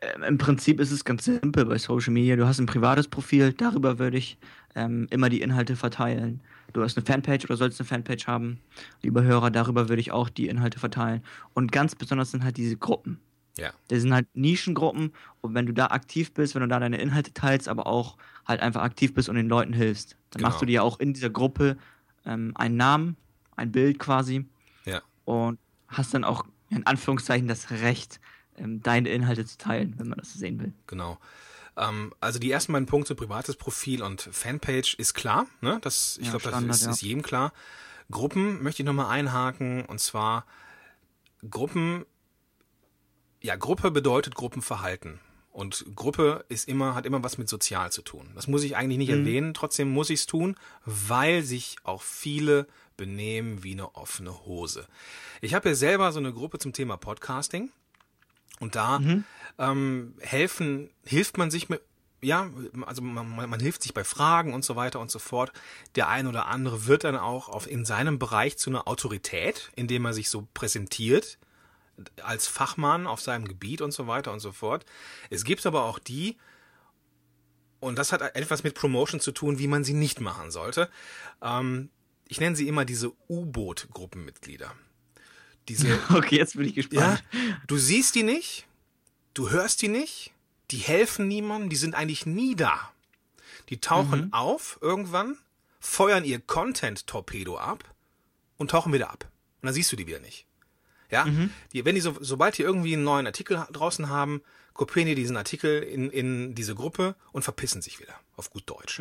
[0.01, 2.37] Ähm, Im Prinzip ist es ganz simpel bei Social Media.
[2.37, 4.38] Du hast ein privates Profil, darüber würde ich
[4.74, 6.40] ähm, immer die Inhalte verteilen.
[6.72, 8.61] Du hast eine Fanpage oder sollst eine Fanpage haben,
[9.03, 11.22] lieber Hörer, darüber würde ich auch die Inhalte verteilen.
[11.55, 13.20] Und ganz besonders sind halt diese Gruppen.
[13.57, 13.72] Ja.
[13.88, 17.33] Das sind halt Nischengruppen und wenn du da aktiv bist, wenn du da deine Inhalte
[17.33, 20.48] teilst, aber auch halt einfach aktiv bist und den Leuten hilfst, dann Genau.
[20.51, 21.77] machst du dir auch in dieser Gruppe
[22.24, 23.16] ähm, einen Namen,
[23.57, 24.46] ein Bild quasi
[24.85, 25.01] Ja.
[25.24, 28.20] und hast dann auch in Anführungszeichen das Recht,
[28.57, 30.72] ähm, deine Inhalte zu teilen, wenn man das so sehen will.
[30.87, 31.18] Genau.
[31.76, 35.46] Ähm, also die ersten beiden Punkte, privates Profil und Fanpage, ist klar.
[35.61, 35.78] Ne?
[35.83, 36.90] Das, ich Ja, glaube, das ist, ja.
[36.90, 37.52] ist jedem klar.
[38.11, 39.85] Gruppen möchte ich nochmal einhaken.
[39.85, 40.44] Und zwar
[41.48, 42.04] Gruppen,
[43.40, 45.20] ja, Gruppe bedeutet Gruppenverhalten.
[45.59, 48.31] Und Gruppe ist immer, hat immer was mit sozial zu tun.
[48.37, 52.68] Das muss ich eigentlich nicht erwähnen, trotzdem muss ich es tun, weil sich auch viele
[52.97, 54.87] benehmen wie eine offene Hose.
[55.40, 57.73] Ich habe ja selber so eine Gruppe zum Thema Podcasting.
[58.61, 59.01] Und da
[59.59, 61.83] ähm, helfen, hilft man sich mit,
[62.21, 62.49] ja,
[62.83, 65.51] also man, man man hilft sich bei Fragen und so weiter und so fort.
[65.97, 70.05] Der ein oder andere wird dann auch auf, in seinem Bereich zu einer Autorität, indem
[70.05, 71.37] er sich so präsentiert
[72.23, 74.85] als Fachmann auf seinem Gebiet und so weiter und so fort.
[75.31, 76.37] Es gibt aber auch die,
[77.81, 80.91] und das hat etwas mit Promotion zu tun, wie man sie nicht machen sollte.
[81.43, 81.91] Ähm,
[82.27, 84.75] ich nenne sie immer diese U-Boot-Gruppenmitglieder.
[85.69, 87.25] Diese, Okay, jetzt bin ich ja, gespannt.
[87.67, 88.67] du siehst die nicht,
[89.35, 90.33] du hörst die nicht,
[90.71, 92.93] die helfen niemandem, die sind eigentlich nie da.
[93.69, 95.39] Die tauchen auf irgendwann,
[95.79, 97.85] feuern ihr Content-Torpedo ab
[98.57, 99.29] und tauchen wieder ab.
[99.61, 100.48] Und dann siehst du die wieder nicht.
[101.11, 101.25] Ja,
[101.73, 104.42] die, wenn die so, sobald die irgendwie einen neuen Artikel draußen haben,
[104.75, 109.01] kopieren die diesen Artikel in, in diese Gruppe und verpissen sich wieder, auf gut Deutsch.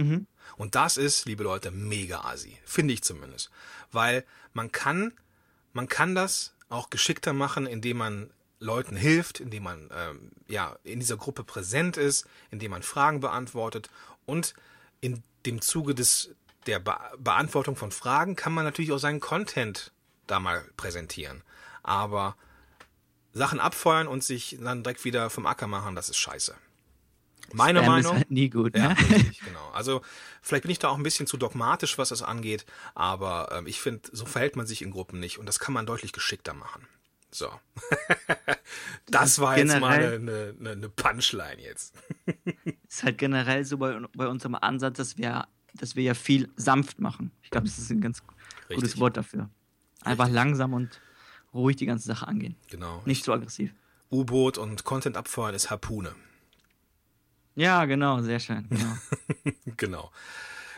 [0.55, 2.57] Und das ist, liebe Leute, mega asi.
[2.65, 3.51] Finde ich zumindest.
[3.91, 5.13] Weil man kann,
[5.73, 10.99] man kann das auch geschickter machen, indem man Leuten hilft, indem man ähm, ja in
[10.99, 13.89] dieser Gruppe präsent ist, indem man Fragen beantwortet
[14.25, 14.55] und
[14.99, 19.91] in dem Zuge des der Be Beantwortung von Fragen kann man natürlich auch seinen Content
[20.25, 21.43] da mal präsentieren.
[21.87, 22.35] Aber
[23.33, 26.53] Sachen abfeuern und sich dann direkt wieder vom Acker machen, das ist scheiße.
[27.53, 28.11] Meine Spam Meinung.
[28.11, 28.99] ist halt nie gut, Ja, ne?
[28.99, 29.69] richtig, genau.
[29.73, 30.01] Also
[30.41, 33.79] vielleicht bin ich da auch ein bisschen zu dogmatisch, was das angeht, aber ähm, ich
[33.79, 36.85] finde, so verhält man sich in Gruppen nicht und das kann man deutlich geschickter machen.
[37.31, 37.49] So.
[39.05, 41.95] das war jetzt mal Generell- eine, eine, eine Punchline jetzt.
[42.89, 46.99] ist halt generell so bei, bei unserem Ansatz, dass wir, dass wir ja viel sanft
[46.99, 47.31] machen.
[47.43, 48.21] Ich glaube, das ist ein ganz
[48.67, 48.99] gutes Richtig.
[48.99, 49.49] Wort dafür.
[50.03, 50.99] Einfach langsam und
[51.57, 52.55] ruhig die ganze Sache angehen.
[52.69, 53.01] Genau.
[53.05, 53.73] Nicht so aggressiv.
[54.11, 56.15] U-Boot und Content abfeuern ist Harpune.
[57.55, 58.67] Ja, genau, sehr schön.
[58.69, 58.97] Genau.
[59.77, 60.11] Genau.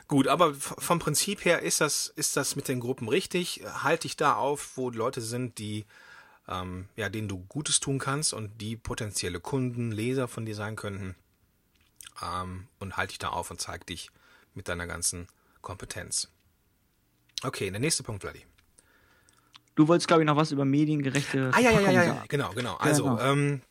[0.08, 3.64] Gut, aber vom Prinzip her ist das, ist das mit den Gruppen richtig.
[3.84, 5.86] Halt dich da auf, wo Leute sind, die,
[6.48, 10.76] ähm, ja, denen du Gutes tun kannst und die potenzielle Kunden, Leser von dir sein
[10.76, 11.16] könnten.
[12.24, 14.10] Ähm, und halt dich da auf und zeig dich
[14.56, 15.28] mit deiner ganzen
[15.62, 16.30] Kompetenz.
[17.44, 18.46] Okay, der nächste Punkt, Vladi.
[19.80, 22.14] Du wolltest, glaube ich, noch was über mediengerechte Ah, ja, ja, ja, ja, ja.
[22.16, 22.26] sagen.
[22.28, 22.76] genau, genau.
[22.76, 23.22] Also, Genau.
[23.22, 23.62] Ähm,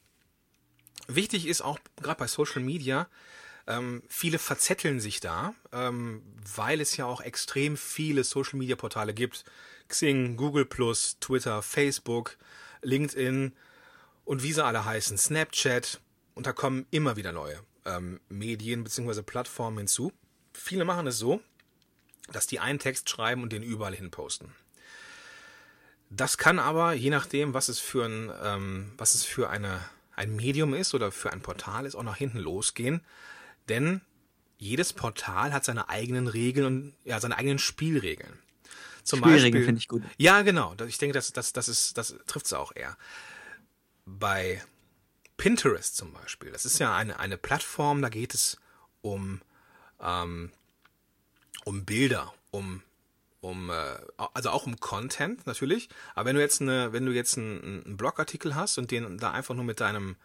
[1.07, 3.09] wichtig ist auch gerade bei Social Media,
[3.67, 6.23] ähm, viele verzetteln sich da, ähm,
[6.55, 9.45] weil es ja auch extrem viele Social Media Portale gibt.
[9.89, 12.39] Xing, Google Twitter, Facebook,
[12.81, 13.53] LinkedIn
[14.25, 16.01] und wie sie alle heißen, Snapchat.
[16.33, 19.21] Und da kommen immer wieder neue ähm, Medien bzw.
[19.21, 20.11] Plattformen hinzu.
[20.55, 21.43] Viele machen es so,
[22.33, 24.55] dass die einen Text schreiben und den überall hin posten.
[26.11, 29.81] Das kann aber, je nachdem, was es für ein, ähm, was es für eine,
[30.17, 33.03] ein Medium ist oder für ein Portal ist, auch nach hinten losgehen.
[33.69, 34.01] Denn
[34.57, 38.39] jedes Portal hat seine eigenen Regeln und ja, seine eigenen Spielregeln.
[39.05, 40.03] Zum Spielregeln finde ich gut.
[40.17, 40.75] Ja, genau.
[40.87, 42.97] Ich denke, das, das, das, ist, das trifft es auch eher.
[44.05, 44.63] Bei
[45.37, 48.59] Pinterest zum Beispiel, das ist ja eine, eine Plattform, da geht es
[49.03, 49.41] um,
[50.01, 50.51] ähm,
[51.65, 52.83] um Bilder, um
[53.41, 53.75] um äh,
[54.35, 57.97] also auch um Content natürlich, aber wenn du jetzt eine wenn du jetzt einen, einen
[57.97, 60.17] Blogartikel hast und den da einfach nur mit deinem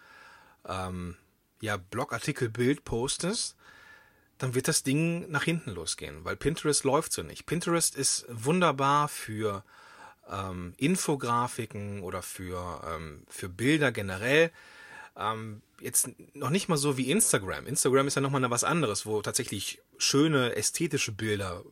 [0.67, 1.15] ähm,
[1.61, 3.55] ja Blogartikelbild postest,
[4.37, 7.45] dann wird das Ding nach hinten losgehen, weil Pinterest läuft so nicht.
[7.45, 9.63] Pinterest ist wunderbar für
[10.29, 14.51] ähm, Infografiken oder für ähm, für Bilder generell.
[15.15, 17.67] Ähm, jetzt noch nicht mal so wie Instagram.
[17.67, 21.63] Instagram ist ja nochmal was anderes, wo tatsächlich schöne ästhetische Bilder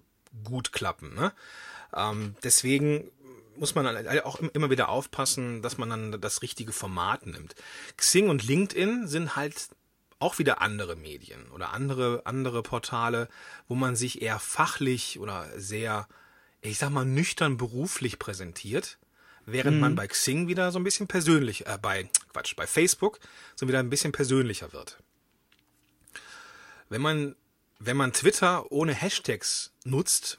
[0.43, 1.13] gut klappen.
[1.15, 1.33] Ne?
[1.93, 3.11] Ähm, deswegen
[3.57, 7.55] muss man dann auch immer wieder aufpassen, dass man dann das richtige Format nimmt.
[7.97, 9.69] Xing und LinkedIn sind halt
[10.19, 13.27] auch wieder andere Medien oder andere, andere Portale,
[13.67, 16.07] wo man sich eher fachlich oder sehr,
[16.61, 18.99] ich sag mal, nüchtern beruflich präsentiert,
[19.45, 23.19] während man bei Xing wieder so ein bisschen persönlich, äh, bei, Quatsch, bei Facebook
[23.55, 24.97] so wieder ein bisschen persönlicher wird.
[26.89, 27.35] Wenn man,
[27.83, 30.37] wenn man Twitter ohne Hashtags nutzt,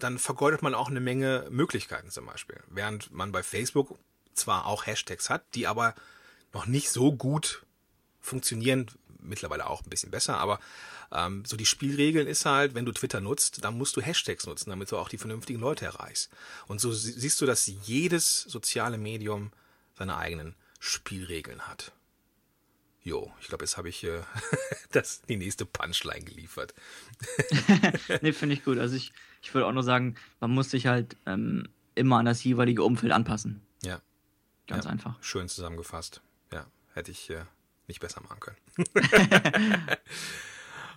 [0.00, 2.60] dann vergeudet man auch eine Menge Möglichkeiten zum Beispiel.
[2.68, 3.96] Während man bei Facebook
[4.34, 5.94] zwar auch Hashtags hat, die aber
[6.52, 7.64] noch nicht so gut
[8.20, 10.58] funktionieren, mittlerweile auch ein bisschen besser, aber
[11.12, 14.70] ähm, so die Spielregeln ist halt, wenn du Twitter nutzt, dann musst du Hashtags nutzen,
[14.70, 16.30] damit du auch die vernünftigen Leute erreichst.
[16.66, 19.52] Und so siehst du, dass jedes soziale Medium
[19.96, 21.92] seine eigenen Spielregeln hat.
[23.02, 24.20] Jo, ich glaube, jetzt habe ich äh,
[24.92, 26.74] das, die nächste Punchline geliefert.
[28.20, 28.78] nee, finde ich gut.
[28.78, 32.44] Also ich, ich würde auch nur sagen, man muss sich halt ähm, immer an das
[32.44, 33.62] jeweilige Umfeld anpassen.
[33.82, 34.00] Ja.
[34.66, 35.22] Ganz ja, einfach.
[35.22, 36.20] Schön zusammengefasst.
[36.52, 37.44] Ja, hätte ich äh,
[37.88, 38.58] nicht besser machen können.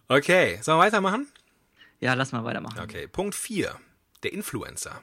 [0.07, 1.27] okay, sollen wir weitermachen?
[1.99, 2.79] Ja, lass mal weitermachen.
[2.79, 3.79] Okay, Punkt 4.
[4.23, 5.01] Der Influencer.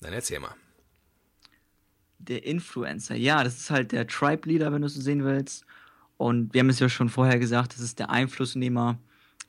[0.00, 0.54] Dann erzähl mal.
[2.20, 5.64] Der Influencer, ja, das ist halt der Tribe-Leader, wenn du es so sehen willst.
[6.16, 8.98] Und wir haben es ja schon vorher gesagt, das ist der Einflussnehmer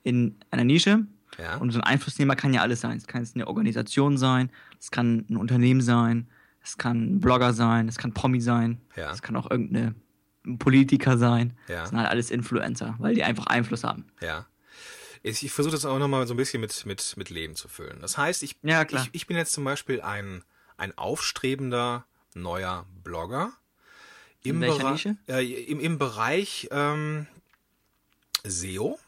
[0.04, 1.06] in einer Nische.
[1.38, 1.58] Ja.
[1.58, 2.98] Und so ein Einflussnehmer kann ja alles sein.
[2.98, 6.28] Es kann jetzt eine Organisation sein, es kann ein Unternehmen sein,
[6.64, 9.12] es kann ein Blogger sein, es kann Promi sein, Ja.
[9.12, 9.96] es kann auch irgendeine
[10.46, 11.54] ein Politiker sein.
[11.68, 11.82] Ja.
[11.82, 14.06] Das sind halt alles Influencer, weil die einfach Einfluss haben.
[14.22, 14.48] Ja.
[15.24, 18.00] Ich, versuche das auch nochmal so ein bisschen mit, mit, mit Leben zu füllen.
[18.02, 20.44] Das heißt, ich, Ja, ich, ich bin jetzt zum Beispiel ein,
[20.78, 23.52] ein aufstrebender neuer Blogger.
[24.44, 25.18] Im, In welcher Bera- Nische?
[25.28, 27.28] Äh, im, Im Bereich ähm,
[28.44, 29.00] SEO.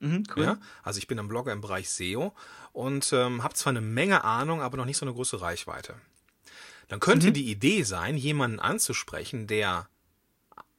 [0.00, 0.44] Mhm, cool.
[0.44, 0.58] Ja?
[0.82, 2.34] Also ich bin ein Blogger im Bereich SEO
[2.72, 5.94] und ähm, habe zwar eine Menge Ahnung, aber noch nicht so eine große Reichweite.
[6.88, 9.88] Dann könnte die Idee sein, jemanden anzusprechen, der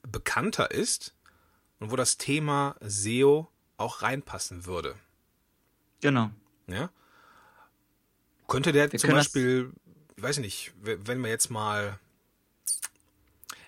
[0.03, 1.15] bekannter ist
[1.79, 4.95] und wo das Thema SEO auch reinpassen würde.
[6.01, 6.29] Genau.
[6.67, 6.89] Ja?
[8.47, 9.71] Könnte der Wir zum Beispiel,
[10.17, 11.99] ich weiß nicht, wenn wir jetzt mal,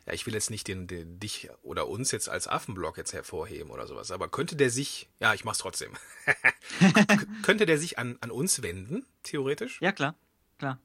[0.05, 3.71] ja, ich will jetzt nicht den, den dich oder uns jetzt als Affenblog jetzt hervorheben
[3.71, 5.91] oder sowas, aber könnte der sich, ja, ich mach's trotzdem,
[7.43, 9.81] könnte der sich an, an uns wenden, theoretisch?
[9.81, 10.15] Ja, klar.
[10.57, 10.79] Klar.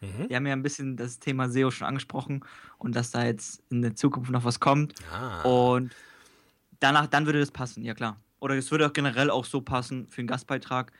[0.00, 0.28] Mhm.
[0.28, 2.44] Wir haben ja ein bisschen das Thema SEO schon angesprochen
[2.78, 4.94] und dass da jetzt in der Zukunft noch was kommt.
[5.10, 5.92] Ah, Und
[6.78, 8.20] danach, dann würde das passen, ja klar.
[8.38, 10.92] Oder es würde auch generell auch so passen für einen Gastbeitrag,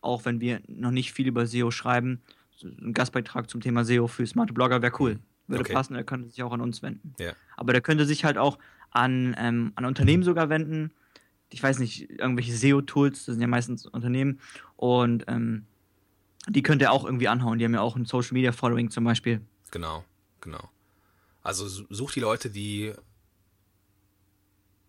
[0.00, 2.22] auch wenn wir noch nicht viel über SEO schreiben.
[2.62, 5.18] Ein Gastbeitrag zum Thema SEO für smarte Blogger wäre cool.
[5.46, 5.72] Würde Okay.
[5.72, 7.14] passen, er könnte sich auch an uns wenden.
[7.18, 8.58] ja, Aber der könnte sich halt auch
[8.90, 10.92] an, ähm, an Unternehmen sogar wenden.
[11.52, 14.40] Ich weiß nicht, irgendwelche SEO-Tools, das sind ja meistens Unternehmen.
[14.76, 15.66] Und ähm,
[16.48, 17.58] die könnte er auch irgendwie anhauen.
[17.58, 19.40] Die haben ja auch ein Social Media Following zum Beispiel.
[19.70, 20.04] genau,
[20.40, 20.70] genau.
[21.42, 22.92] Also su- such die Leute, die,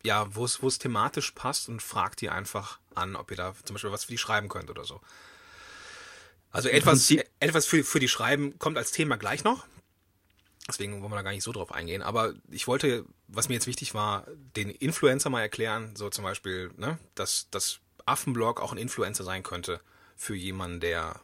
[0.03, 3.53] ja, wo es, wo es thematisch passt und fragt die einfach an, ob ihr da
[3.63, 4.99] zum Beispiel was für die schreiben könnt oder so.
[6.51, 9.65] Also etwas, Prinzip- etwas für, für die Schreiben kommt als Thema gleich noch.
[10.67, 12.01] Deswegen wollen wir da gar nicht so drauf eingehen.
[12.01, 15.95] Aber ich wollte, was mir jetzt wichtig war, den Influencer mal erklären.
[15.95, 19.81] So zum Beispiel, ne, dass das Affenblog auch ein Influencer sein könnte
[20.15, 21.19] für jemanden, der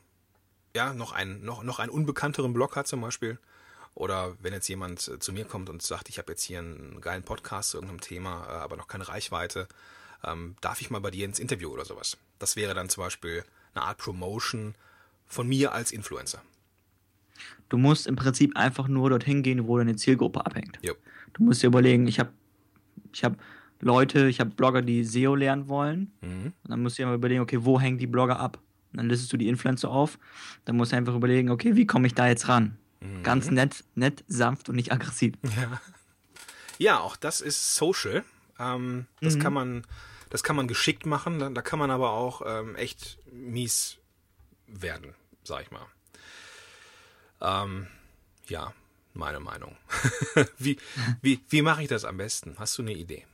[0.75, 3.37] ja noch einen, noch, noch einen unbekannteren Blog hat zum Beispiel.
[3.93, 7.01] Oder wenn jetzt jemand äh, zu mir kommt und sagt, ich habe jetzt hier einen
[7.01, 9.67] geilen Podcast zu irgendeinem Thema, äh, aber noch keine Reichweite,
[10.23, 12.17] ähm, darf ich mal bei dir ins Interview oder sowas.
[12.37, 14.75] Das wäre dann zum Beispiel eine Art Promotion
[15.27, 16.41] von mir als Influencer.
[17.69, 20.79] Du musst im Prinzip einfach nur dorthin gehen, wo deine Zielgruppe abhängt.
[20.81, 20.93] Jo.
[21.33, 22.31] Du musst dir überlegen, ich habe
[23.11, 23.37] ich hab
[23.81, 26.11] Leute, ich habe Blogger, die SEO lernen wollen.
[26.21, 26.53] Mhm.
[26.63, 28.59] Und dann musst du dir mal überlegen, okay, wo hängen die Blogger ab?
[28.91, 30.17] Und dann listest du die Influencer auf.
[30.65, 32.77] Dann musst du einfach überlegen, okay, wie komme ich da jetzt ran?
[33.01, 33.21] Mhm.
[33.23, 35.35] Ganz nett, nett, sanft und nicht aggressiv.
[35.43, 35.81] Ja.
[36.79, 38.23] ja, auch das ist Social.
[38.59, 39.39] Ähm, das Mhm.
[39.39, 39.83] kann man,
[40.29, 41.37] das kann man geschickt machen.
[41.53, 43.97] Da, kann man aber auch ähm, echt mies
[44.67, 45.85] werden, sag ich mal.
[47.41, 47.87] Ähm,
[48.47, 48.73] ja,
[49.13, 49.75] meine Meinung.
[50.57, 50.77] wie
[51.21, 52.55] wie, wie mache ich das am besten?
[52.57, 53.25] Hast du eine Idee?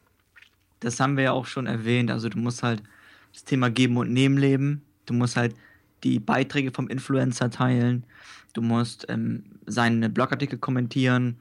[0.79, 2.11] Das haben wir ja auch schon erwähnt.
[2.11, 2.83] Also du musst halt
[3.31, 4.83] das Thema Geben und Nehmen leben.
[5.05, 5.55] Du musst halt
[6.03, 8.05] die Beiträge vom Influencer teilen.
[8.53, 11.37] Du musst ähm, seine Blogartikel kommentieren.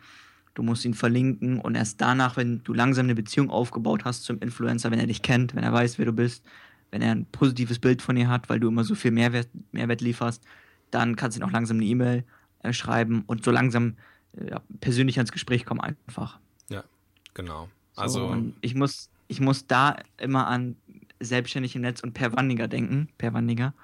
[0.55, 4.39] Du musst ihn verlinken und erst danach, wenn du langsam eine Beziehung aufgebaut hast zum
[4.41, 6.45] Influencer, wenn er dich kennt, wenn er weiß, wer du bist,
[6.93, 10.01] wenn er ein positives Bild von dir hat, weil du immer so viel Mehrwert, Mehrwert
[10.01, 10.45] lieferst,
[10.91, 12.25] dann kannst du ihn auch langsam eine E-Mail
[12.63, 13.97] äh, schreiben und so langsam
[14.37, 16.39] äh, persönlich ans Gespräch kommen einfach.
[16.69, 16.85] Ja,
[17.35, 17.69] genau.
[17.95, 20.77] So, Also und ich muss, ich muss da immer an
[21.19, 23.75] selbstständig im Netz und Per Wandiger denken, Per Wandiger.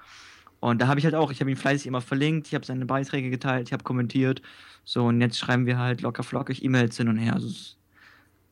[0.59, 2.85] Und da habe ich halt auch, ich habe ihn fleißig immer verlinkt, ich habe seine
[2.85, 4.41] Beiträge geteilt, ich habe kommentiert.
[4.83, 7.33] So, und jetzt schreiben wir halt locker flockig E-Mails hin und her.
[7.33, 7.75] Also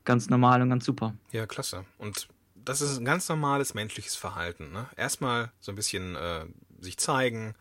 [0.06, 1.14] ganz normal und ganz super.
[1.32, 1.84] Ja, klasse.
[1.98, 2.28] Und
[2.68, 4.72] das ist ein ganz normales menschliches Verhalten.
[4.72, 4.88] Ne?
[4.96, 6.46] Erstmal so ein bisschen äh,
[6.80, 7.56] sich zeigen,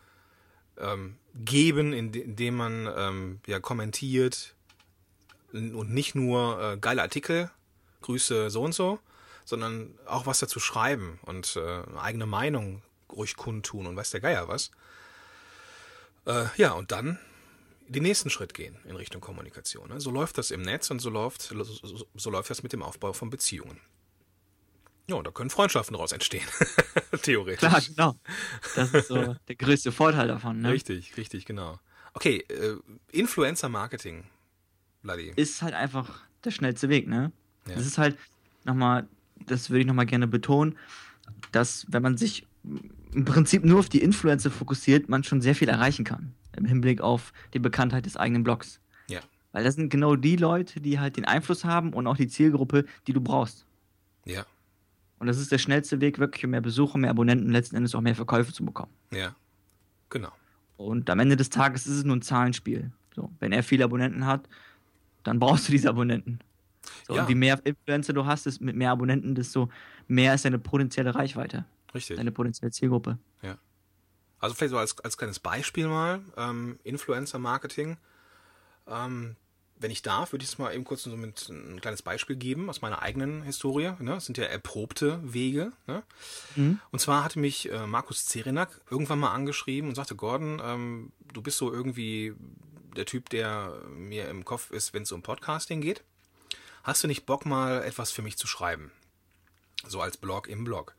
[0.78, 4.54] ähm, geben, inde- indem man ähm, ja kommentiert
[5.52, 7.50] und nicht nur äh, geile Artikel,
[8.02, 8.98] Grüße so und so,
[9.44, 14.48] sondern auch was dazu schreiben und äh, eigene Meinung ruhig kundtun und weiß der Geier
[14.48, 14.70] was.
[16.26, 17.18] Äh, ja, und dann
[17.88, 19.88] den nächsten Schritt gehen in Richtung Kommunikation.
[19.88, 20.00] Ne?
[20.00, 23.12] So läuft das im Netz und so läuft, so, so läuft das mit dem Aufbau
[23.12, 23.80] von Beziehungen.
[25.08, 26.46] Ja, und da können Freundschaften daraus entstehen.
[27.22, 27.58] Theoretisch.
[27.58, 28.16] Klar, genau.
[28.74, 30.60] Das ist so der größte Vorteil davon.
[30.60, 30.70] Ne?
[30.70, 31.78] Richtig, richtig, genau.
[32.14, 32.76] Okay, äh,
[33.12, 34.24] Influencer-Marketing,
[35.02, 35.32] Bloody.
[35.36, 37.30] Ist halt einfach der schnellste Weg, ne?
[37.68, 37.74] Ja.
[37.74, 38.18] Das ist halt
[38.64, 39.06] nochmal,
[39.46, 40.76] das würde ich nochmal gerne betonen,
[41.52, 42.46] dass wenn man sich
[43.12, 47.00] im Prinzip nur auf die Influencer fokussiert, man schon sehr viel erreichen kann im Hinblick
[47.00, 48.80] auf die Bekanntheit des eigenen Blogs.
[49.08, 49.20] Ja.
[49.52, 52.86] Weil das sind genau die Leute, die halt den Einfluss haben und auch die Zielgruppe,
[53.06, 53.66] die du brauchst.
[54.24, 54.44] Ja.
[55.18, 58.00] Und das ist der schnellste Weg, wirklich um mehr Besucher, mehr Abonnenten, letzten Endes auch
[58.00, 58.92] mehr Verkäufe zu bekommen.
[59.10, 59.34] Ja,
[60.10, 60.32] genau.
[60.76, 62.92] Und am Ende des Tages ist es nur ein Zahlenspiel.
[63.14, 64.46] So, wenn er viele Abonnenten hat,
[65.24, 66.40] dann brauchst du diese Abonnenten.
[67.06, 67.22] So, ja.
[67.22, 69.70] Und je mehr Influencer du hast, ist mit mehr Abonnenten, desto
[70.06, 71.64] mehr ist deine potenzielle Reichweite.
[71.94, 72.16] Richtig.
[72.16, 73.18] Deine potenzielle Zielgruppe.
[73.42, 73.56] Ja.
[74.38, 77.96] Also vielleicht so als, als kleines Beispiel mal, ähm, Influencer-Marketing.
[78.86, 79.36] Ähm,
[79.78, 82.70] wenn ich darf, würde ich es mal eben kurz so mit ein kleines Beispiel geben
[82.70, 83.92] aus meiner eigenen Historie.
[83.98, 84.12] Ne?
[84.14, 85.72] Das sind ja erprobte Wege.
[85.86, 86.02] Ne?
[86.54, 86.80] Mhm.
[86.90, 91.42] Und zwar hatte mich äh, Markus Zerenak irgendwann mal angeschrieben und sagte, Gordon, ähm, du
[91.42, 92.34] bist so irgendwie
[92.96, 96.02] der Typ, der mir im Kopf ist, wenn es um Podcasting geht.
[96.82, 98.92] Hast du nicht Bock, mal etwas für mich zu schreiben?
[99.86, 100.94] So als Blog im Blog.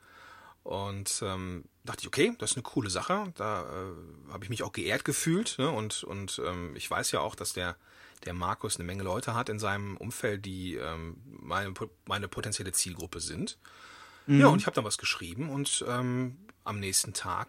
[0.64, 3.32] Und ähm, dachte ich, okay, das ist eine coole Sache.
[3.36, 5.56] Da äh, habe ich mich auch geehrt gefühlt.
[5.58, 5.72] Ne?
[5.72, 7.78] Und, und ähm, ich weiß ja auch, dass der,
[8.26, 11.74] der Markus eine Menge Leute hat in seinem Umfeld, die ähm, meine,
[12.06, 13.58] meine potenzielle Zielgruppe sind.
[14.26, 14.42] Mhm.
[14.42, 17.48] Ja, und ich habe dann was geschrieben und ähm, am nächsten Tag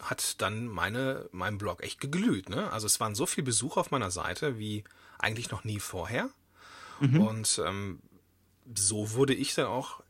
[0.00, 2.48] hat dann meine, mein Blog echt geglüht.
[2.48, 2.70] Ne?
[2.70, 4.84] Also es waren so viele Besucher auf meiner Seite wie
[5.18, 6.30] eigentlich noch nie vorher.
[7.00, 7.20] Mhm.
[7.20, 8.00] Und ähm,
[8.74, 10.02] so wurde ich dann auch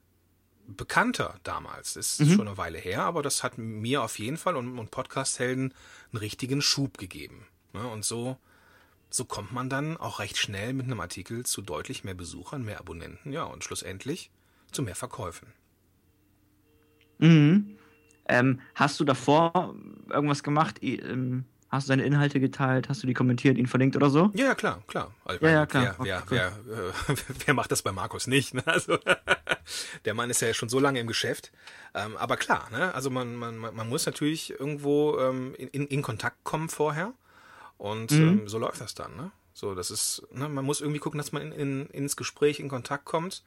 [0.67, 1.95] bekannter damals.
[1.95, 2.35] Das ist mhm.
[2.35, 5.75] schon eine Weile her, aber das hat mir auf jeden Fall und, und Podcast-Helden
[6.13, 7.47] einen richtigen Schub gegeben.
[7.73, 7.87] Ne?
[7.87, 8.37] Und so,
[9.11, 12.79] so kommt man dann auch recht schnell mit einem Artikel zu deutlich mehr Besuchern, mehr
[12.79, 14.31] Abonnenten, ja, und schlussendlich
[14.71, 15.53] zu mehr Verkäufen.
[17.19, 17.77] Mhm.
[18.29, 19.75] Ähm, hast du davor
[20.09, 20.83] irgendwas gemacht?
[20.83, 22.89] Ähm, Hast du seine Inhalte geteilt?
[22.89, 24.33] Hast du die kommentiert, ihn verlinkt oder so?
[24.35, 25.15] Ja, ja klar, klar.
[25.25, 25.95] Also, ja, ja, klar.
[26.01, 26.93] Wer, okay, wer, cool.
[27.07, 28.55] wer, äh, wer, macht das bei Markus nicht?
[28.55, 28.67] Ne?
[28.67, 28.99] Also,
[30.05, 31.53] der Mann ist ja schon so lange im Geschäft.
[31.95, 32.93] Ähm, aber klar, ne?
[32.93, 37.13] also man, man, man muss natürlich irgendwo ähm, in, in Kontakt kommen vorher.
[37.81, 38.29] Und mhm.
[38.29, 39.17] ähm, so läuft das dann.
[39.17, 39.33] Ne?
[39.55, 40.51] So, das ist, ne?
[40.51, 43.43] man muss irgendwie gucken, dass man in, in, ins Gespräch in Kontakt kommt.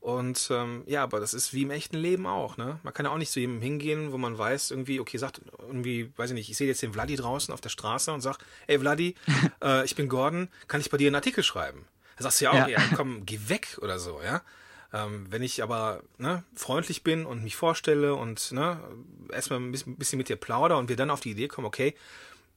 [0.00, 2.78] Und ähm, ja, aber das ist wie im echten Leben auch, ne?
[2.82, 6.12] Man kann ja auch nicht zu jemandem hingehen, wo man weiß, irgendwie, okay, sagt irgendwie,
[6.16, 8.38] weiß ich nicht, ich sehe jetzt den Vladi draußen auf der Straße und sag,
[8.68, 9.16] ey Vladi,
[9.62, 11.84] äh, ich bin Gordon, kann ich bei dir einen Artikel schreiben?
[12.16, 14.42] Da sagst du ja auch, ja, ja komm, geh weg oder so, ja?
[14.94, 18.80] Ähm, wenn ich aber ne, freundlich bin und mich vorstelle und ne,
[19.30, 21.94] erstmal ein bisschen mit dir plauder und wir dann auf die Idee kommen, okay,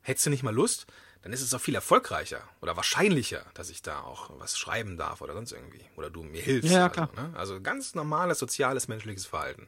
[0.01, 0.87] hättest du nicht mal Lust,
[1.21, 5.21] dann ist es auch viel erfolgreicher oder wahrscheinlicher, dass ich da auch was schreiben darf
[5.21, 5.83] oder sonst irgendwie.
[5.95, 6.71] Oder du mir hilfst.
[6.71, 7.09] Ja, klar.
[7.15, 7.37] Also, ne?
[7.37, 9.67] also ganz normales, soziales, menschliches Verhalten.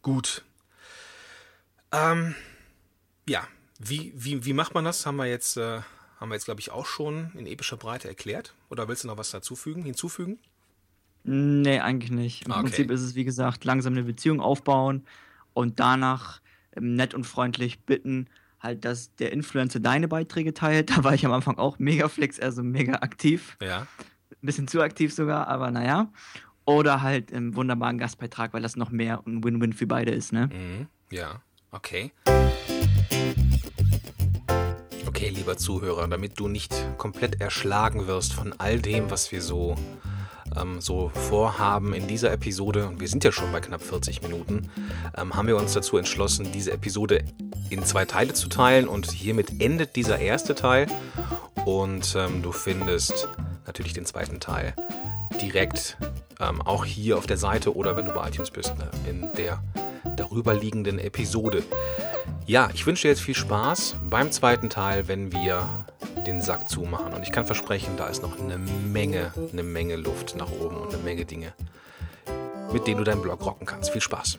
[0.00, 0.44] Gut.
[1.92, 2.34] Ähm,
[3.28, 3.46] ja,
[3.78, 5.04] wie, wie, wie macht man das?
[5.04, 5.82] Haben wir jetzt, äh,
[6.18, 8.54] haben wir jetzt, glaube ich, auch schon in epischer Breite erklärt.
[8.70, 10.38] Oder willst du noch was dazufügen, hinzufügen?
[11.24, 12.46] Nee, eigentlich nicht.
[12.46, 12.62] Im okay.
[12.62, 15.06] Prinzip ist es, wie gesagt, langsam eine Beziehung aufbauen
[15.52, 16.40] und danach
[16.78, 18.28] nett und freundlich bitten,
[18.60, 20.90] halt, dass der Influencer deine Beiträge teilt.
[20.96, 23.56] Da war ich am Anfang auch mega flex, also mega aktiv.
[23.62, 23.86] Ja.
[24.30, 26.12] Ein bisschen zu aktiv sogar, aber naja.
[26.64, 30.48] Oder halt im wunderbaren Gastbeitrag, weil das noch mehr ein Win-Win für beide ist, ne?
[30.52, 30.86] Mhm.
[31.10, 31.40] Ja,
[31.70, 32.12] okay.
[35.06, 39.74] Okay, lieber Zuhörer, damit du nicht komplett erschlagen wirst von all dem, was wir so
[40.56, 44.70] ähm, so vorhaben in dieser Episode, und wir sind ja schon bei knapp 40 Minuten,
[45.16, 47.24] ähm, haben wir uns dazu entschlossen, diese Episode
[47.70, 50.86] in zwei Teile zu teilen und hiermit endet dieser erste Teil
[51.64, 53.28] und ähm, du findest
[53.66, 54.74] natürlich den zweiten Teil
[55.40, 55.96] direkt
[56.40, 59.62] ähm, auch hier auf der Seite oder wenn du bei iTunes bist, ne, in der
[60.16, 61.62] darüberliegenden Episode.
[62.48, 65.84] Ja, ich wünsche dir jetzt viel Spaß beim zweiten Teil, wenn wir
[66.26, 67.12] den Sack zumachen.
[67.12, 70.94] Und ich kann versprechen, da ist noch eine Menge, eine Menge Luft nach oben und
[70.94, 71.52] eine Menge Dinge,
[72.72, 73.90] mit denen du deinen Blog rocken kannst.
[73.90, 74.38] Viel Spaß!